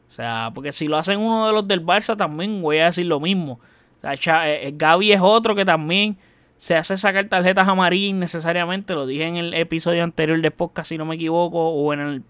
O 0.08 0.12
sea, 0.12 0.52
porque 0.54 0.72
si 0.72 0.88
lo 0.88 0.98
hacen 0.98 1.20
uno 1.20 1.48
de 1.48 1.54
los 1.54 1.68
del 1.68 1.84
Barça 1.84 2.16
también 2.16 2.62
voy 2.62 2.78
a 2.78 2.86
decir 2.86 3.06
lo 3.08 3.20
mismo. 3.20 3.60
O 4.04 4.18
sea, 4.18 4.50
eh, 4.50 4.68
eh, 4.68 4.74
Gaby 4.76 5.12
es 5.12 5.22
otro 5.22 5.56
que 5.56 5.66
también 5.66 6.18
se 6.58 6.76
hace 6.76 6.98
sacar 6.98 7.28
tarjetas 7.30 7.68
amarillas 7.68 8.12
innecesariamente. 8.12 8.94
Lo 8.94 9.08
dije 9.08 9.24
en 9.24 9.38
el 9.38 9.54
episodio 9.54 10.04
anterior 10.04 10.40
de 10.40 10.52
podcast, 10.52 10.90
si 10.90 10.98
no 10.98 11.06
me 11.06 11.16
equivoco, 11.16 11.70
o 11.70 11.94
en 11.94 12.00
el 12.00 12.24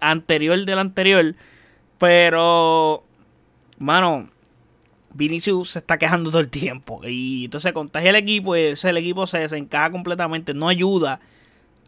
anterior 0.00 0.64
del 0.64 0.78
anterior. 0.78 1.34
Pero, 1.98 3.04
mano, 3.78 4.28
Vinicius 5.14 5.70
se 5.70 5.78
está 5.78 5.96
quejando 5.96 6.30
todo 6.30 6.40
el 6.40 6.50
tiempo. 6.50 7.00
Y 7.04 7.46
entonces 7.46 7.72
contagia 7.72 8.10
el 8.10 8.16
equipo 8.16 8.56
y 8.56 8.60
el 8.60 8.96
equipo 8.96 9.26
se 9.26 9.38
desencaja 9.38 9.90
completamente. 9.90 10.52
No 10.54 10.68
ayuda 10.68 11.20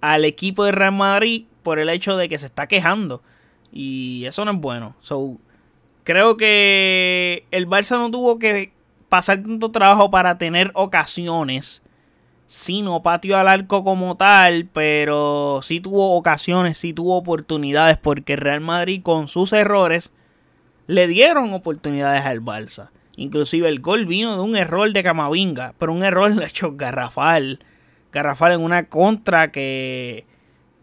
al 0.00 0.24
equipo 0.24 0.64
de 0.64 0.72
Real 0.72 0.92
Madrid 0.92 1.44
por 1.62 1.78
el 1.78 1.88
hecho 1.88 2.16
de 2.16 2.28
que 2.28 2.38
se 2.38 2.46
está 2.46 2.68
quejando. 2.68 3.22
Y 3.72 4.24
eso 4.24 4.44
no 4.44 4.52
es 4.52 4.58
bueno. 4.58 4.94
So, 5.00 5.36
creo 6.04 6.36
que 6.36 7.44
el 7.50 7.68
Barça 7.68 7.98
no 7.98 8.10
tuvo 8.10 8.38
que 8.38 8.72
pasar 9.08 9.42
tanto 9.42 9.70
trabajo 9.70 10.10
para 10.10 10.38
tener 10.38 10.70
ocasiones. 10.74 11.82
Sino 12.46 13.02
patio 13.02 13.36
al 13.36 13.48
arco 13.48 13.82
como 13.82 14.16
tal. 14.16 14.68
Pero 14.72 15.60
sí 15.62 15.80
tuvo 15.80 16.16
ocasiones, 16.16 16.78
sí 16.78 16.92
tuvo 16.92 17.16
oportunidades. 17.16 17.98
Porque 17.98 18.36
Real 18.36 18.60
Madrid 18.60 19.02
con 19.02 19.26
sus 19.26 19.52
errores 19.52 20.12
le 20.86 21.08
dieron 21.08 21.52
oportunidades 21.52 22.24
al 22.24 22.40
Barça. 22.40 22.90
Inclusive 23.16 23.68
el 23.68 23.80
gol 23.80 24.06
vino 24.06 24.36
de 24.36 24.42
un 24.42 24.56
error 24.56 24.92
de 24.92 25.02
Camavinga, 25.02 25.74
pero 25.78 25.92
un 25.92 26.04
error 26.04 26.32
hecho 26.42 26.76
garrafal. 26.76 27.60
Garrafal 28.12 28.52
en 28.52 28.60
una 28.60 28.88
contra 28.88 29.50
que 29.50 30.24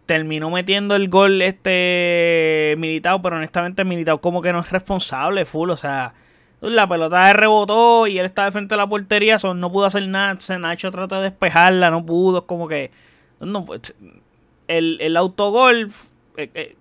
terminó 0.06 0.50
metiendo 0.50 0.96
el 0.96 1.10
gol 1.10 1.42
este 1.42 2.75
militado, 2.78 3.22
pero 3.22 3.38
honestamente 3.38 3.84
militado 3.86 4.20
como 4.20 4.42
que 4.42 4.52
no 4.52 4.60
es 4.60 4.72
responsable, 4.72 5.46
full, 5.46 5.70
o 5.70 5.78
sea, 5.78 6.13
la 6.62 6.88
pelota 6.88 7.32
rebotó 7.34 8.08
y 8.08 8.20
él 8.20 8.25
estaba 8.25 8.48
de 8.48 8.52
frente 8.52 8.74
a 8.74 8.78
la 8.78 8.88
portería, 8.88 9.38
no 9.56 9.72
pudo 9.72 9.86
hacer 9.86 10.08
nada, 10.08 10.40
se 10.40 10.58
Nacho 10.60 10.92
trató 10.92 11.18
de 11.18 11.30
despejarla, 11.30 11.90
no 11.90 12.06
pudo, 12.06 12.40
es 12.40 12.44
como 12.46 12.68
que 12.68 12.92
no, 13.40 13.66
pues, 13.66 13.96
el, 14.68 14.98
el 15.02 15.18
autogol, 15.18 15.92
eh, 16.38 16.50
eh, 16.54 16.75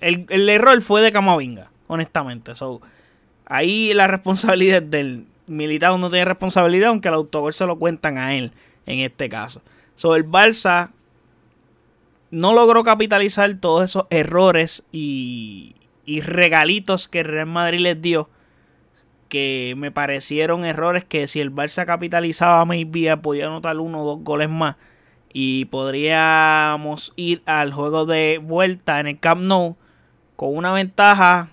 el, 0.00 0.26
el, 0.28 0.48
error 0.48 0.80
fue 0.82 1.02
de 1.02 1.12
Camavinga, 1.12 1.70
honestamente, 1.86 2.54
so, 2.54 2.80
Ahí 3.48 3.94
la 3.94 4.06
responsabilidad 4.06 4.82
del 4.82 5.26
militar 5.46 5.98
no 5.98 6.10
tiene 6.10 6.26
responsabilidad, 6.26 6.90
aunque 6.90 7.08
el 7.08 7.14
autogol 7.14 7.54
se 7.54 7.66
lo 7.66 7.78
cuentan 7.78 8.18
a 8.18 8.34
él 8.36 8.52
en 8.84 9.00
este 9.00 9.30
caso. 9.30 9.62
Sobre 9.94 10.20
el 10.20 10.28
Barça 10.28 10.90
no 12.30 12.52
logró 12.52 12.84
capitalizar 12.84 13.52
todos 13.54 13.84
esos 13.84 14.04
errores 14.10 14.84
y, 14.92 15.74
regalitos 16.06 17.08
que 17.08 17.20
el 17.20 17.26
Real 17.26 17.46
Madrid 17.46 17.80
les 17.80 18.00
dio. 18.00 18.28
Que 19.28 19.74
me 19.76 19.90
parecieron 19.90 20.64
errores 20.64 21.04
que 21.04 21.26
si 21.26 21.40
el 21.40 21.54
Barça 21.54 21.84
capitalizaba, 21.84 22.64
maybe 22.64 23.14
podía 23.16 23.46
anotar 23.46 23.78
uno 23.78 24.02
o 24.02 24.04
dos 24.04 24.24
goles 24.24 24.48
más. 24.48 24.76
Y 25.32 25.66
podríamos 25.66 27.12
ir 27.16 27.42
al 27.44 27.72
juego 27.72 28.06
de 28.06 28.40
vuelta 28.42 29.00
en 29.00 29.06
el 29.06 29.18
Camp 29.18 29.42
Nou 29.42 29.76
con 30.36 30.56
una 30.56 30.72
ventaja 30.72 31.48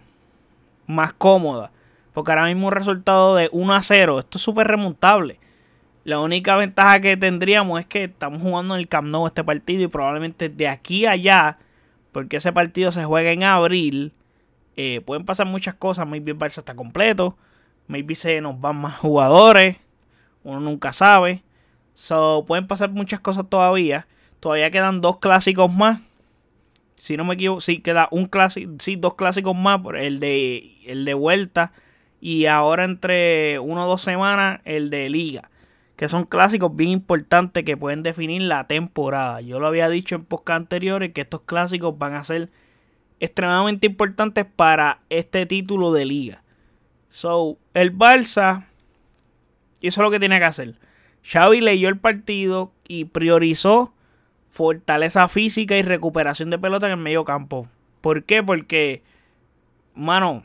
más 0.87 1.13
cómoda. 1.13 1.71
Porque 2.15 2.31
ahora 2.31 2.45
mismo 2.45 2.67
un 2.67 2.73
resultado 2.73 3.35
de 3.35 3.49
1 3.51 3.73
a 3.73 3.83
0, 3.83 4.19
esto 4.19 4.37
es 4.37 4.41
súper 4.41 4.67
remontable. 4.67 5.37
La 6.05 6.21
única 6.21 6.55
ventaja 6.55 7.01
que 7.01 7.17
tendríamos 7.17 7.77
es 7.77 7.87
que 7.87 8.05
estamos 8.05 8.41
jugando 8.41 8.73
en 8.73 8.79
el 8.79 8.87
Camp 8.87 9.09
Nou 9.09 9.27
este 9.27 9.43
partido 9.43 9.83
y 9.83 9.87
probablemente 9.89 10.47
de 10.47 10.69
aquí 10.69 11.05
a 11.05 11.11
allá, 11.11 11.57
porque 12.13 12.37
ese 12.37 12.53
partido 12.53 12.93
se 12.93 13.03
juega 13.03 13.31
en 13.31 13.43
abril, 13.43 14.13
eh, 14.77 15.01
pueden 15.01 15.25
pasar 15.25 15.45
muchas 15.45 15.75
cosas. 15.75 16.07
Maybe 16.07 16.31
el 16.31 16.37
Barça 16.37 16.59
está 16.59 16.73
completo, 16.73 17.37
maybe 17.87 18.15
se 18.15 18.39
nos 18.39 18.61
van 18.61 18.77
más 18.77 18.95
jugadores, 18.95 19.75
uno 20.45 20.61
nunca 20.61 20.93
sabe. 20.93 21.43
So, 21.95 22.45
pueden 22.47 22.65
pasar 22.65 22.91
muchas 22.91 23.19
cosas 23.19 23.45
todavía. 23.49 24.07
Todavía 24.39 24.71
quedan 24.71 25.01
dos 25.01 25.19
clásicos 25.19 25.73
más. 25.73 25.99
Si 26.95 27.17
no 27.17 27.25
me 27.25 27.33
equivoco, 27.33 27.59
sí 27.59 27.79
queda 27.81 28.07
un 28.11 28.27
clásico, 28.27 28.71
sí, 28.79 28.95
dos 28.95 29.15
clásicos 29.15 29.53
más, 29.53 29.81
el 29.97 30.19
de 30.19 30.77
el 30.85 31.03
de 31.03 31.13
vuelta 31.13 31.73
y 32.25 32.47
ahora 32.47 32.85
entre 32.85 33.59
una 33.59 33.85
o 33.85 33.87
dos 33.87 34.01
semanas 34.01 34.59
el 34.65 34.89
de 34.89 35.11
liga. 35.11 35.51
Que 35.95 36.09
son 36.09 36.25
clásicos 36.25 36.75
bien 36.75 36.89
importantes 36.89 37.63
que 37.63 37.77
pueden 37.77 38.01
definir 38.01 38.41
la 38.41 38.65
temporada. 38.65 39.41
Yo 39.41 39.59
lo 39.59 39.67
había 39.67 39.89
dicho 39.89 40.15
en 40.15 40.25
podcast 40.25 40.61
anteriores 40.61 41.13
que 41.13 41.21
estos 41.21 41.41
clásicos 41.41 41.99
van 41.99 42.15
a 42.15 42.23
ser 42.23 42.49
extremadamente 43.19 43.85
importantes 43.85 44.43
para 44.43 45.01
este 45.11 45.45
título 45.45 45.93
de 45.93 46.05
liga. 46.05 46.41
So, 47.09 47.59
el 47.75 47.95
Barça 47.95 48.65
hizo 49.81 50.01
lo 50.01 50.09
que 50.09 50.19
tenía 50.19 50.39
que 50.39 50.45
hacer. 50.45 50.79
Xavi 51.23 51.61
leyó 51.61 51.89
el 51.89 51.99
partido 51.99 52.71
y 52.87 53.05
priorizó 53.05 53.93
fortaleza 54.49 55.27
física 55.27 55.77
y 55.77 55.83
recuperación 55.83 56.49
de 56.49 56.57
pelota 56.57 56.87
en 56.87 56.93
el 56.93 56.97
medio 56.97 57.23
campo. 57.23 57.67
¿Por 58.01 58.23
qué? 58.23 58.41
Porque, 58.41 59.03
mano, 59.93 60.43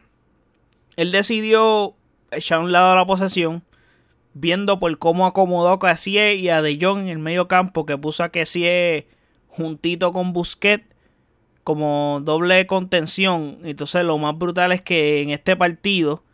él 0.96 1.12
decidió 1.12 1.94
echar 2.30 2.58
a 2.58 2.62
un 2.62 2.72
lado 2.72 2.94
la 2.94 3.06
posesión, 3.06 3.62
viendo 4.34 4.78
por 4.78 4.98
cómo 4.98 5.26
acomodó 5.26 5.78
a 5.82 5.96
y 6.06 6.48
a 6.48 6.62
De 6.62 6.78
Jong 6.80 7.00
en 7.00 7.08
el 7.08 7.18
medio 7.18 7.48
campo, 7.48 7.86
que 7.86 7.98
puso 7.98 8.22
a 8.22 8.30
Cassier 8.30 9.06
juntito 9.48 10.12
con 10.12 10.32
Busquets 10.32 10.84
como 11.64 12.20
doble 12.22 12.66
contención. 12.66 13.58
Entonces 13.64 14.04
lo 14.04 14.18
más 14.18 14.36
brutal 14.36 14.72
es 14.72 14.82
que 14.82 15.22
en 15.22 15.30
este 15.30 15.56
partido, 15.56 16.24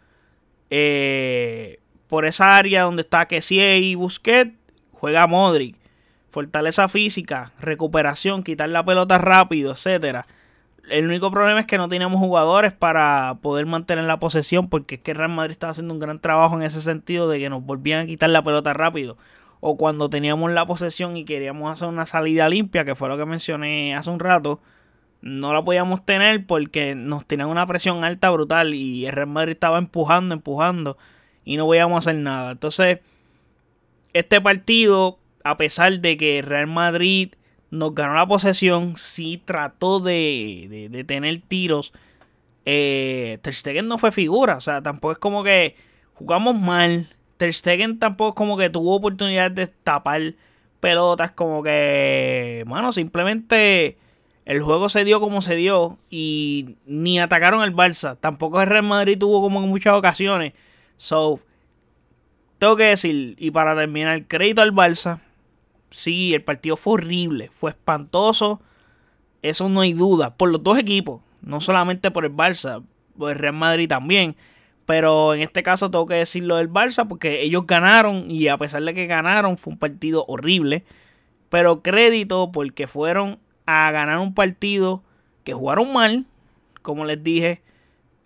eh, 0.70 1.80
por 2.08 2.24
esa 2.24 2.56
área 2.56 2.82
donde 2.82 3.02
está 3.02 3.26
Kessie 3.26 3.78
y 3.78 3.94
Busquets, 3.94 4.52
juega 4.92 5.26
Modric. 5.26 5.76
Fortaleza 6.30 6.88
física, 6.88 7.52
recuperación, 7.58 8.42
quitar 8.42 8.68
la 8.68 8.84
pelota 8.84 9.16
rápido, 9.16 9.72
etcétera. 9.72 10.26
El 10.88 11.06
único 11.06 11.30
problema 11.30 11.60
es 11.60 11.66
que 11.66 11.78
no 11.78 11.88
teníamos 11.88 12.20
jugadores 12.20 12.72
para 12.72 13.38
poder 13.42 13.66
mantener 13.66 14.04
la 14.04 14.20
posesión, 14.20 14.68
porque 14.68 14.96
es 14.96 15.00
que 15.00 15.14
Real 15.14 15.30
Madrid 15.30 15.52
estaba 15.52 15.72
haciendo 15.72 15.92
un 15.92 16.00
gran 16.00 16.20
trabajo 16.20 16.54
en 16.56 16.62
ese 16.62 16.80
sentido 16.80 17.28
de 17.28 17.40
que 17.40 17.50
nos 17.50 17.64
volvían 17.64 18.04
a 18.04 18.06
quitar 18.06 18.30
la 18.30 18.42
pelota 18.42 18.72
rápido. 18.72 19.16
O 19.60 19.76
cuando 19.76 20.08
teníamos 20.08 20.52
la 20.52 20.66
posesión 20.66 21.16
y 21.16 21.24
queríamos 21.24 21.72
hacer 21.72 21.88
una 21.88 22.06
salida 22.06 22.48
limpia, 22.48 22.84
que 22.84 22.94
fue 22.94 23.08
lo 23.08 23.16
que 23.16 23.26
mencioné 23.26 23.96
hace 23.96 24.10
un 24.10 24.20
rato, 24.20 24.60
no 25.22 25.52
la 25.52 25.64
podíamos 25.64 26.04
tener 26.04 26.46
porque 26.46 26.94
nos 26.94 27.26
tenían 27.26 27.48
una 27.48 27.66
presión 27.66 28.04
alta 28.04 28.30
brutal 28.30 28.74
y 28.74 29.06
el 29.06 29.12
Real 29.12 29.26
Madrid 29.26 29.52
estaba 29.52 29.78
empujando, 29.78 30.34
empujando 30.34 30.98
y 31.44 31.56
no 31.56 31.64
podíamos 31.66 32.06
hacer 32.06 32.20
nada. 32.20 32.52
Entonces, 32.52 33.00
este 34.12 34.40
partido, 34.40 35.18
a 35.42 35.56
pesar 35.56 36.00
de 36.00 36.16
que 36.16 36.42
Real 36.42 36.68
Madrid 36.68 37.34
nos 37.70 37.94
ganó 37.94 38.14
la 38.14 38.26
posesión, 38.26 38.96
sí 38.96 39.42
trató 39.44 40.00
de, 40.00 40.88
de, 40.90 41.04
tener 41.04 41.40
tiros. 41.40 41.92
Eh, 42.64 43.38
Ter 43.42 43.54
Stegen 43.54 43.88
no 43.88 43.98
fue 43.98 44.12
figura, 44.12 44.56
o 44.56 44.60
sea, 44.60 44.82
tampoco 44.82 45.12
es 45.12 45.18
como 45.18 45.44
que 45.44 45.76
jugamos 46.14 46.58
mal. 46.58 47.08
Ter 47.36 47.52
Stegen 47.52 47.98
tampoco 47.98 48.30
es 48.30 48.34
como 48.34 48.56
que 48.56 48.70
tuvo 48.70 48.96
oportunidad 48.96 49.50
de 49.50 49.66
tapar 49.66 50.34
pelotas, 50.80 51.32
como 51.32 51.62
que, 51.62 52.64
bueno, 52.66 52.92
simplemente 52.92 53.98
el 54.46 54.62
juego 54.62 54.88
se 54.88 55.04
dio 55.04 55.20
como 55.20 55.42
se 55.42 55.56
dio 55.56 55.98
y 56.08 56.76
ni 56.86 57.18
atacaron 57.18 57.62
al 57.62 57.74
Barça. 57.74 58.16
Tampoco 58.18 58.62
el 58.62 58.68
Real 58.68 58.84
Madrid 58.84 59.18
tuvo 59.18 59.40
como 59.42 59.62
en 59.62 59.68
muchas 59.68 59.94
ocasiones. 59.94 60.52
So, 60.96 61.40
tengo 62.58 62.76
que 62.76 62.84
decir, 62.84 63.34
y 63.38 63.50
para 63.50 63.74
terminar, 63.74 64.24
crédito 64.26 64.62
al 64.62 64.72
Barça. 64.72 65.20
Sí, 65.90 66.34
el 66.34 66.42
partido 66.42 66.76
fue 66.76 66.94
horrible, 66.94 67.50
fue 67.50 67.70
espantoso. 67.70 68.60
Eso 69.42 69.68
no 69.68 69.80
hay 69.80 69.92
duda. 69.92 70.36
Por 70.36 70.50
los 70.50 70.62
dos 70.62 70.78
equipos, 70.78 71.20
no 71.40 71.60
solamente 71.60 72.10
por 72.10 72.24
el 72.24 72.32
Barça, 72.32 72.84
por 73.16 73.30
el 73.30 73.38
Real 73.38 73.54
Madrid 73.54 73.88
también. 73.88 74.36
Pero 74.86 75.34
en 75.34 75.42
este 75.42 75.62
caso 75.62 75.90
tengo 75.90 76.06
que 76.06 76.14
decirlo 76.14 76.56
del 76.56 76.70
Barça 76.70 77.06
porque 77.08 77.42
ellos 77.42 77.66
ganaron 77.66 78.30
y 78.30 78.48
a 78.48 78.56
pesar 78.56 78.82
de 78.82 78.94
que 78.94 79.06
ganaron 79.06 79.56
fue 79.56 79.72
un 79.72 79.78
partido 79.78 80.24
horrible. 80.28 80.84
Pero 81.48 81.82
crédito 81.82 82.50
porque 82.52 82.86
fueron 82.86 83.38
a 83.66 83.90
ganar 83.90 84.18
un 84.18 84.34
partido 84.34 85.02
que 85.44 85.52
jugaron 85.52 85.92
mal, 85.92 86.26
como 86.82 87.04
les 87.04 87.22
dije, 87.22 87.62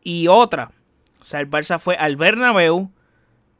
y 0.02 0.28
otra. 0.28 0.72
O 1.20 1.24
sea, 1.24 1.40
el 1.40 1.50
Barça 1.50 1.78
fue 1.78 1.96
al 1.96 2.16
Bernabéu, 2.16 2.90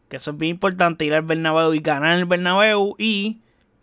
que 0.08 0.16
eso 0.16 0.30
es 0.30 0.38
bien 0.38 0.52
importante, 0.52 1.04
ir 1.04 1.14
al 1.14 1.22
Bernabéu 1.22 1.74
y 1.74 1.80
ganar 1.80 2.18
el 2.18 2.24
Bernabéu, 2.24 2.94
y 2.98 3.40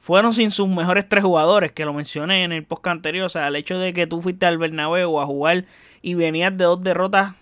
fueron 0.07 0.31
sin 0.31 0.51
sus 0.51 0.69
mejores 0.69 1.09
tres 1.09 1.21
jugadores, 1.21 1.73
que 1.73 1.83
lo 1.83 1.91
mencioné 1.91 2.45
en 2.45 2.53
el 2.53 2.63
podcast 2.63 2.93
anterior. 2.93 3.25
O 3.25 3.29
sea, 3.29 3.49
el 3.49 3.57
hecho 3.57 3.77
de 3.77 3.91
que 3.91 4.07
tú 4.07 4.21
fuiste 4.21 4.45
al 4.45 4.57
Bernabéu 4.57 5.19
a 5.19 5.25
jugar 5.25 5.65
y 6.01 6.13
venías 6.13 6.57
de 6.57 6.63
dos 6.63 6.81
derrotas 6.81 7.33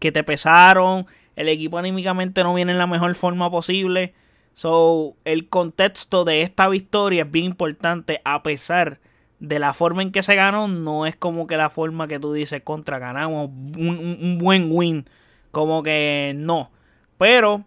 que 0.00 0.12
te 0.12 0.22
pesaron, 0.22 1.06
el 1.34 1.48
equipo 1.48 1.78
anímicamente 1.78 2.42
no 2.42 2.52
viene 2.52 2.72
en 2.72 2.78
la 2.78 2.86
mejor 2.86 3.14
forma 3.14 3.50
posible. 3.50 4.12
So, 4.52 5.16
el 5.24 5.48
contexto 5.48 6.26
de 6.26 6.42
esta 6.42 6.68
victoria 6.68 7.22
es 7.22 7.30
bien 7.30 7.46
importante, 7.46 8.20
a 8.26 8.42
pesar 8.42 9.00
de 9.38 9.58
la 9.58 9.72
forma 9.72 10.02
en 10.02 10.12
que 10.12 10.22
se 10.22 10.34
ganó, 10.34 10.68
no 10.68 11.06
es 11.06 11.16
como 11.16 11.46
que 11.46 11.56
la 11.56 11.70
forma 11.70 12.06
que 12.06 12.18
tú 12.18 12.34
dices 12.34 12.60
contra 12.62 12.98
ganamos 12.98 13.48
un, 13.48 14.36
buen 14.38 14.68
win. 14.70 15.08
Como 15.52 15.82
que 15.82 16.34
no. 16.36 16.70
Pero 17.16 17.64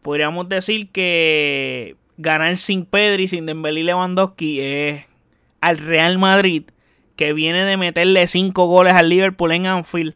podríamos 0.00 0.48
decir 0.48 0.90
que 0.90 1.98
ganar 2.22 2.56
sin 2.56 2.86
Pedri, 2.86 3.28
sin 3.28 3.46
Dembélé 3.46 3.80
y 3.80 3.82
Lewandowski 3.82 4.60
es 4.60 5.04
al 5.60 5.78
Real 5.78 6.18
Madrid 6.18 6.64
que 7.16 7.32
viene 7.32 7.64
de 7.64 7.76
meterle 7.76 8.26
5 8.26 8.66
goles 8.66 8.94
al 8.94 9.08
Liverpool 9.08 9.52
en 9.52 9.66
Anfield. 9.66 10.14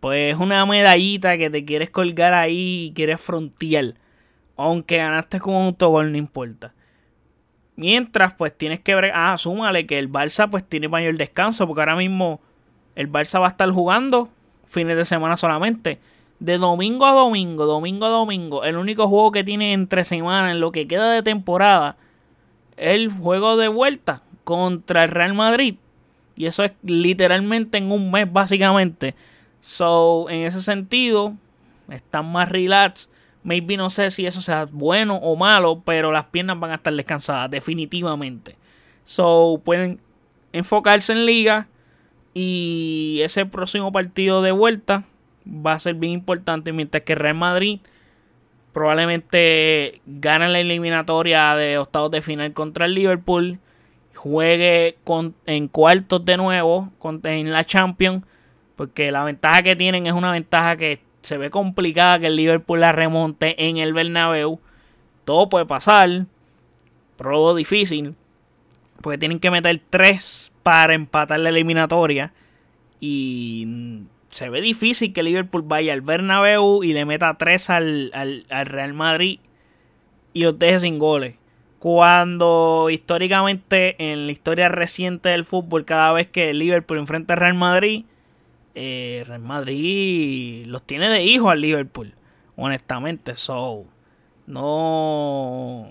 Pues 0.00 0.34
es 0.34 0.40
una 0.40 0.66
medallita 0.66 1.38
que 1.38 1.48
te 1.48 1.64
quieres 1.64 1.90
colgar 1.90 2.34
ahí 2.34 2.86
y 2.86 2.92
quieres 2.92 3.20
frontear. 3.20 3.94
Aunque 4.56 4.98
ganaste 4.98 5.40
con 5.40 5.54
un 5.54 5.66
autogol, 5.66 6.12
no 6.12 6.18
importa. 6.18 6.74
Mientras, 7.76 8.34
pues 8.34 8.56
tienes 8.56 8.80
que 8.80 8.94
ver. 8.94 9.12
Ah, 9.14 9.36
súmale 9.38 9.86
que 9.86 9.98
el 9.98 10.10
Barça, 10.10 10.50
pues 10.50 10.68
tiene 10.68 10.88
mayor 10.88 11.16
descanso. 11.16 11.66
Porque 11.66 11.82
ahora 11.82 11.96
mismo 11.96 12.40
el 12.94 13.10
Barça 13.10 13.40
va 13.40 13.46
a 13.46 13.50
estar 13.50 13.70
jugando 13.70 14.28
fines 14.66 14.96
de 14.96 15.04
semana 15.04 15.36
solamente. 15.36 15.98
De 16.42 16.58
domingo 16.58 17.06
a 17.06 17.12
domingo, 17.12 17.66
domingo 17.66 18.06
a 18.06 18.08
domingo. 18.08 18.64
El 18.64 18.76
único 18.76 19.06
juego 19.06 19.30
que 19.30 19.44
tiene 19.44 19.74
entre 19.74 20.02
semana 20.02 20.50
en 20.50 20.58
lo 20.58 20.72
que 20.72 20.88
queda 20.88 21.12
de 21.12 21.22
temporada. 21.22 21.94
El 22.76 23.12
juego 23.12 23.56
de 23.56 23.68
vuelta 23.68 24.22
contra 24.42 25.04
el 25.04 25.12
Real 25.12 25.34
Madrid. 25.34 25.76
Y 26.34 26.46
eso 26.46 26.64
es 26.64 26.72
literalmente 26.82 27.78
en 27.78 27.92
un 27.92 28.10
mes, 28.10 28.32
básicamente. 28.32 29.14
So, 29.60 30.28
en 30.30 30.44
ese 30.44 30.60
sentido, 30.62 31.36
están 31.88 32.32
más 32.32 32.48
relax. 32.48 33.08
Maybe 33.44 33.76
no 33.76 33.88
sé 33.88 34.10
si 34.10 34.26
eso 34.26 34.40
sea 34.40 34.64
bueno 34.72 35.14
o 35.18 35.36
malo, 35.36 35.80
pero 35.84 36.10
las 36.10 36.24
piernas 36.24 36.58
van 36.58 36.72
a 36.72 36.74
estar 36.74 36.92
descansadas, 36.92 37.52
definitivamente. 37.52 38.56
So, 39.04 39.62
pueden 39.64 40.00
enfocarse 40.52 41.12
en 41.12 41.24
liga. 41.24 41.68
Y 42.34 43.20
ese 43.22 43.46
próximo 43.46 43.92
partido 43.92 44.42
de 44.42 44.50
vuelta 44.50 45.04
va 45.46 45.74
a 45.74 45.78
ser 45.80 45.94
bien 45.94 46.12
importante. 46.12 46.72
Mientras 46.72 47.02
que 47.02 47.14
Real 47.14 47.34
Madrid 47.34 47.80
probablemente 48.72 50.00
gane 50.06 50.48
la 50.48 50.60
eliminatoria 50.60 51.54
de 51.56 51.78
octavos 51.78 52.10
de 52.10 52.22
final 52.22 52.52
contra 52.52 52.86
el 52.86 52.94
Liverpool. 52.94 53.58
Juegue 54.14 54.96
en 55.46 55.68
cuartos 55.68 56.24
de 56.24 56.36
nuevo 56.36 56.92
en 57.24 57.52
la 57.52 57.64
Champions. 57.64 58.24
Porque 58.76 59.12
la 59.12 59.24
ventaja 59.24 59.62
que 59.62 59.76
tienen 59.76 60.06
es 60.06 60.14
una 60.14 60.32
ventaja 60.32 60.76
que 60.76 61.00
se 61.22 61.38
ve 61.38 61.50
complicada 61.50 62.18
que 62.18 62.26
el 62.26 62.36
Liverpool 62.36 62.80
la 62.80 62.92
remonte 62.92 63.68
en 63.68 63.76
el 63.76 63.92
Bernabéu. 63.92 64.60
Todo 65.24 65.48
puede 65.48 65.66
pasar, 65.66 66.26
pero 67.16 67.54
difícil, 67.54 68.16
porque 69.00 69.18
tienen 69.18 69.38
que 69.38 69.50
meter 69.50 69.80
tres 69.88 70.52
para 70.62 70.94
empatar 70.94 71.38
la 71.38 71.50
eliminatoria. 71.50 72.32
Y 72.98 74.04
se 74.32 74.48
ve 74.48 74.62
difícil 74.62 75.12
que 75.12 75.22
Liverpool 75.22 75.62
vaya 75.62 75.92
al 75.92 76.00
Bernabéu 76.00 76.82
y 76.82 76.94
le 76.94 77.04
meta 77.04 77.36
tres 77.38 77.68
al, 77.70 78.10
al, 78.14 78.46
al 78.48 78.66
Real 78.66 78.94
Madrid 78.94 79.38
y 80.32 80.42
los 80.42 80.58
deje 80.58 80.80
sin 80.80 80.98
goles. 80.98 81.36
Cuando 81.78 82.88
históricamente, 82.90 83.96
en 84.10 84.26
la 84.26 84.32
historia 84.32 84.68
reciente 84.68 85.28
del 85.28 85.44
fútbol, 85.44 85.84
cada 85.84 86.12
vez 86.12 86.28
que 86.28 86.54
Liverpool 86.54 86.98
enfrenta 86.98 87.34
al 87.34 87.40
Real 87.40 87.54
Madrid, 87.54 88.04
eh, 88.74 89.22
Real 89.26 89.40
Madrid 89.40 90.64
los 90.66 90.82
tiene 90.82 91.10
de 91.10 91.24
hijo 91.24 91.50
al 91.50 91.60
Liverpool, 91.60 92.14
honestamente. 92.56 93.36
So, 93.36 93.84
no, 94.46 95.90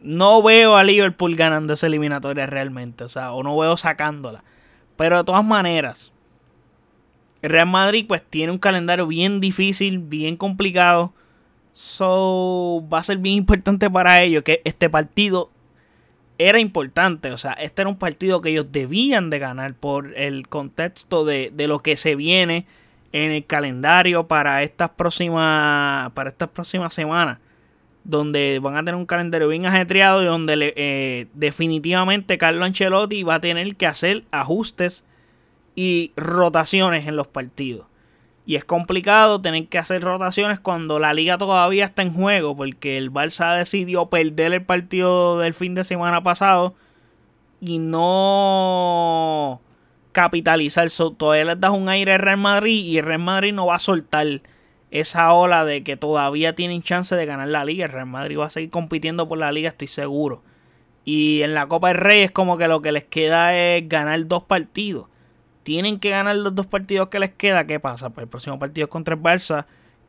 no 0.00 0.42
veo 0.42 0.76
a 0.76 0.84
Liverpool 0.84 1.34
ganando 1.34 1.72
esa 1.72 1.88
eliminatoria 1.88 2.46
realmente, 2.46 3.02
o 3.02 3.08
sea, 3.08 3.32
o 3.32 3.42
no 3.42 3.58
veo 3.58 3.76
sacándola. 3.76 4.44
Pero 4.96 5.16
de 5.16 5.24
todas 5.24 5.44
maneras, 5.44 6.12
el 7.42 7.50
Real 7.50 7.66
Madrid 7.66 8.04
pues 8.06 8.22
tiene 8.28 8.52
un 8.52 8.58
calendario 8.58 9.06
bien 9.06 9.40
difícil, 9.40 9.98
bien 9.98 10.36
complicado. 10.36 11.12
So, 11.72 12.84
va 12.92 12.98
a 12.98 13.04
ser 13.04 13.18
bien 13.18 13.36
importante 13.36 13.88
para 13.88 14.22
ellos 14.22 14.42
que 14.42 14.60
este 14.64 14.90
partido 14.90 15.50
era 16.38 16.58
importante. 16.58 17.32
O 17.32 17.38
sea, 17.38 17.52
este 17.52 17.82
era 17.82 17.88
un 17.88 17.98
partido 17.98 18.40
que 18.40 18.50
ellos 18.50 18.66
debían 18.70 19.30
de 19.30 19.38
ganar 19.38 19.74
por 19.74 20.16
el 20.16 20.48
contexto 20.48 21.24
de, 21.24 21.52
lo 21.56 21.80
que 21.80 21.96
se 21.96 22.16
viene 22.16 22.66
en 23.12 23.30
el 23.30 23.44
calendario 23.44 24.26
para 24.28 24.62
estas 24.62 24.90
próximas 24.90 26.12
para 26.12 26.30
estas 26.30 26.48
próximas 26.50 26.94
semanas 26.94 27.38
donde 28.04 28.60
van 28.62 28.76
a 28.76 28.80
tener 28.80 28.94
un 28.94 29.04
calendario 29.04 29.48
bien 29.48 29.66
ajetreado 29.66 30.22
y 30.22 30.26
donde 30.26 30.72
eh, 30.76 31.26
definitivamente 31.34 32.38
Carlo 32.38 32.64
Ancelotti 32.64 33.24
va 33.24 33.34
a 33.34 33.40
tener 33.40 33.74
que 33.74 33.86
hacer 33.86 34.24
ajustes 34.30 35.04
y 35.74 36.12
rotaciones 36.16 37.06
en 37.06 37.16
los 37.16 37.26
partidos. 37.26 37.86
Y 38.46 38.56
es 38.56 38.64
complicado 38.64 39.40
tener 39.40 39.68
que 39.68 39.78
hacer 39.78 40.02
rotaciones 40.02 40.58
cuando 40.58 40.98
la 40.98 41.14
liga 41.14 41.38
todavía 41.38 41.84
está 41.84 42.02
en 42.02 42.12
juego, 42.12 42.56
porque 42.56 42.96
el 42.96 43.12
Barça 43.12 43.56
decidió 43.56 44.06
perder 44.06 44.52
el 44.52 44.64
partido 44.64 45.38
del 45.38 45.54
fin 45.54 45.74
de 45.74 45.84
semana 45.84 46.22
pasado 46.22 46.74
y 47.60 47.78
no 47.78 49.60
capitalizar. 50.12 50.90
todavía 51.16 51.44
les 51.44 51.60
das 51.60 51.70
un 51.70 51.88
aire 51.88 52.14
al 52.14 52.20
Real 52.20 52.38
Madrid 52.38 52.84
y 52.84 52.98
el 52.98 53.04
Real 53.04 53.20
Madrid 53.20 53.52
no 53.52 53.66
va 53.66 53.76
a 53.76 53.78
soltar 53.78 54.40
esa 54.90 55.32
ola 55.32 55.64
de 55.64 55.84
que 55.84 55.96
todavía 55.96 56.56
tienen 56.56 56.82
chance 56.82 57.14
de 57.14 57.26
ganar 57.26 57.48
la 57.48 57.64
liga. 57.64 57.84
El 57.84 57.92
Real 57.92 58.06
Madrid 58.06 58.38
va 58.38 58.46
a 58.46 58.50
seguir 58.50 58.70
compitiendo 58.70 59.28
por 59.28 59.38
la 59.38 59.52
liga, 59.52 59.68
estoy 59.68 59.86
seguro. 59.86 60.42
Y 61.04 61.42
en 61.42 61.54
la 61.54 61.68
Copa 61.68 61.88
del 61.88 61.98
Rey 61.98 62.22
es 62.22 62.30
como 62.32 62.58
que 62.58 62.66
lo 62.68 62.82
que 62.82 62.90
les 62.90 63.04
queda 63.04 63.56
es 63.56 63.88
ganar 63.88 64.26
dos 64.26 64.42
partidos 64.44 65.09
tienen 65.70 66.00
que 66.00 66.10
ganar 66.10 66.34
los 66.34 66.52
dos 66.52 66.66
partidos 66.66 67.10
que 67.10 67.20
les 67.20 67.30
queda. 67.30 67.64
¿Qué 67.64 67.78
pasa? 67.78 68.10
Pues 68.10 68.24
el 68.24 68.28
próximo 68.28 68.58
partido 68.58 68.86
es 68.86 68.90
contra 68.90 69.14
el 69.14 69.20
Barça. 69.20 69.66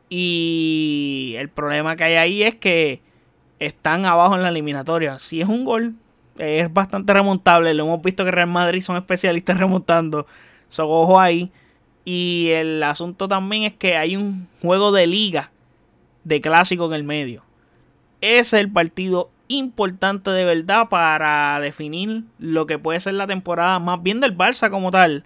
Y 0.08 1.36
el 1.38 1.50
problema 1.50 1.94
que 1.94 2.02
hay 2.02 2.14
ahí 2.14 2.42
es 2.42 2.56
que 2.56 3.00
están 3.60 4.04
abajo 4.04 4.34
en 4.34 4.42
la 4.42 4.48
eliminatoria. 4.48 5.20
Si 5.20 5.40
es 5.40 5.46
un 5.46 5.64
gol, 5.64 5.94
es 6.36 6.72
bastante 6.72 7.12
remontable. 7.12 7.74
Lo 7.74 7.84
hemos 7.84 8.02
visto 8.02 8.24
que 8.24 8.32
Real 8.32 8.48
Madrid 8.48 8.82
son 8.82 8.96
especialistas 8.96 9.56
remontando. 9.58 10.26
So, 10.68 10.88
ojo 10.88 11.20
ahí. 11.20 11.52
Y 12.04 12.48
el 12.50 12.82
asunto 12.82 13.28
también 13.28 13.62
es 13.62 13.74
que 13.74 13.96
hay 13.96 14.16
un 14.16 14.48
juego 14.62 14.90
de 14.90 15.06
liga 15.06 15.52
de 16.24 16.40
clásico 16.40 16.86
en 16.86 16.94
el 16.94 17.04
medio. 17.04 17.44
Ese 18.20 18.56
es 18.56 18.62
el 18.64 18.72
partido 18.72 19.30
importante 19.46 20.32
de 20.32 20.44
verdad 20.44 20.88
para 20.88 21.60
definir 21.60 22.24
lo 22.40 22.66
que 22.66 22.80
puede 22.80 22.98
ser 22.98 23.14
la 23.14 23.28
temporada 23.28 23.78
más 23.78 24.02
bien 24.02 24.18
del 24.18 24.36
Barça 24.36 24.70
como 24.70 24.90
tal. 24.90 25.24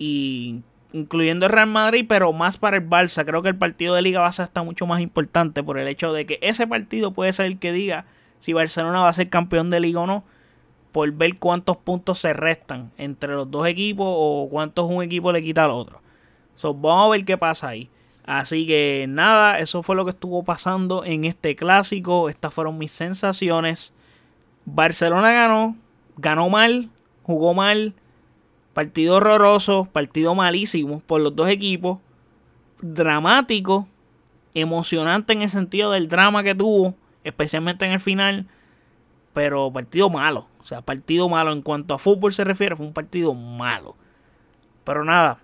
Y 0.00 0.62
incluyendo 0.92 1.46
el 1.46 1.52
Real 1.52 1.68
Madrid, 1.68 2.06
pero 2.08 2.32
más 2.32 2.56
para 2.56 2.78
el 2.78 2.88
Barça. 2.88 3.24
Creo 3.24 3.42
que 3.42 3.50
el 3.50 3.56
partido 3.56 3.94
de 3.94 4.02
Liga 4.02 4.20
va 4.20 4.28
a 4.28 4.32
ser 4.32 4.44
hasta 4.44 4.62
mucho 4.62 4.86
más 4.86 5.00
importante 5.00 5.62
por 5.62 5.78
el 5.78 5.86
hecho 5.88 6.12
de 6.12 6.26
que 6.26 6.38
ese 6.42 6.66
partido 6.66 7.12
puede 7.12 7.32
ser 7.32 7.46
el 7.46 7.58
que 7.58 7.70
diga 7.72 8.06
si 8.38 8.52
Barcelona 8.52 9.00
va 9.00 9.08
a 9.08 9.12
ser 9.12 9.28
campeón 9.28 9.70
de 9.70 9.80
Liga 9.80 10.00
o 10.00 10.06
no, 10.06 10.24
por 10.92 11.10
ver 11.12 11.38
cuántos 11.38 11.76
puntos 11.76 12.18
se 12.18 12.32
restan 12.32 12.90
entre 12.96 13.34
los 13.34 13.50
dos 13.50 13.66
equipos 13.66 14.06
o 14.08 14.48
cuántos 14.50 14.90
un 14.90 15.02
equipo 15.02 15.30
le 15.30 15.42
quita 15.42 15.64
al 15.64 15.70
otro. 15.70 16.00
So, 16.56 16.74
vamos 16.74 17.06
a 17.06 17.10
ver 17.10 17.24
qué 17.24 17.38
pasa 17.38 17.68
ahí. 17.68 17.90
Así 18.24 18.66
que 18.66 19.06
nada, 19.08 19.58
eso 19.58 19.82
fue 19.82 19.96
lo 19.96 20.04
que 20.04 20.10
estuvo 20.10 20.42
pasando 20.42 21.04
en 21.04 21.24
este 21.24 21.54
clásico. 21.56 22.28
Estas 22.28 22.52
fueron 22.52 22.78
mis 22.78 22.92
sensaciones. 22.92 23.92
Barcelona 24.64 25.32
ganó, 25.32 25.76
ganó 26.16 26.48
mal, 26.48 26.90
jugó 27.22 27.54
mal, 27.54 27.94
partido 28.80 29.16
horroroso, 29.16 29.90
partido 29.92 30.34
malísimo 30.34 31.00
por 31.00 31.20
los 31.20 31.36
dos 31.36 31.50
equipos, 31.50 31.98
dramático, 32.80 33.86
emocionante 34.54 35.34
en 35.34 35.42
el 35.42 35.50
sentido 35.50 35.92
del 35.92 36.08
drama 36.08 36.42
que 36.42 36.54
tuvo, 36.54 36.94
especialmente 37.22 37.84
en 37.84 37.92
el 37.92 38.00
final, 38.00 38.46
pero 39.34 39.70
partido 39.70 40.08
malo, 40.08 40.46
o 40.62 40.64
sea, 40.64 40.80
partido 40.80 41.28
malo 41.28 41.52
en 41.52 41.60
cuanto 41.60 41.92
a 41.92 41.98
fútbol 41.98 42.32
se 42.32 42.42
refiere, 42.42 42.74
fue 42.74 42.86
un 42.86 42.94
partido 42.94 43.34
malo. 43.34 43.96
Pero 44.84 45.04
nada, 45.04 45.40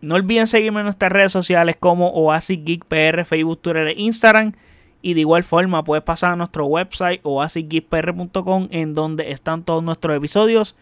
no 0.00 0.16
olviden 0.16 0.48
seguirme 0.48 0.80
en 0.80 0.86
nuestras 0.86 1.12
redes 1.12 1.30
sociales 1.30 1.76
como 1.78 2.08
Oasis 2.08 2.58
Geek 2.64 2.86
PR, 2.86 3.24
Facebook, 3.24 3.60
Twitter 3.60 3.86
e 3.86 3.94
Instagram. 3.98 4.52
Y 5.00 5.14
de 5.14 5.20
igual 5.20 5.44
forma 5.44 5.84
puedes 5.84 6.02
pasar 6.02 6.32
a 6.32 6.36
nuestro 6.36 6.66
website 6.66 7.20
oasisgeekpr.com 7.22 8.66
en 8.72 8.94
donde 8.94 9.30
están 9.30 9.62
todos 9.62 9.84
nuestros 9.84 10.16
episodios 10.16 10.74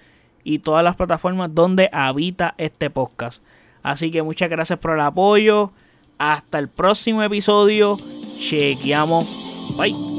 y 0.44 0.58
todas 0.58 0.84
las 0.84 0.96
plataformas 0.96 1.54
donde 1.54 1.88
habita 1.92 2.54
este 2.58 2.90
podcast. 2.90 3.42
Así 3.82 4.10
que 4.10 4.22
muchas 4.22 4.50
gracias 4.50 4.78
por 4.78 4.92
el 4.92 5.00
apoyo. 5.00 5.72
Hasta 6.18 6.58
el 6.58 6.68
próximo 6.68 7.22
episodio. 7.22 7.98
Chequeamos. 8.38 9.26
Bye. 9.76 10.11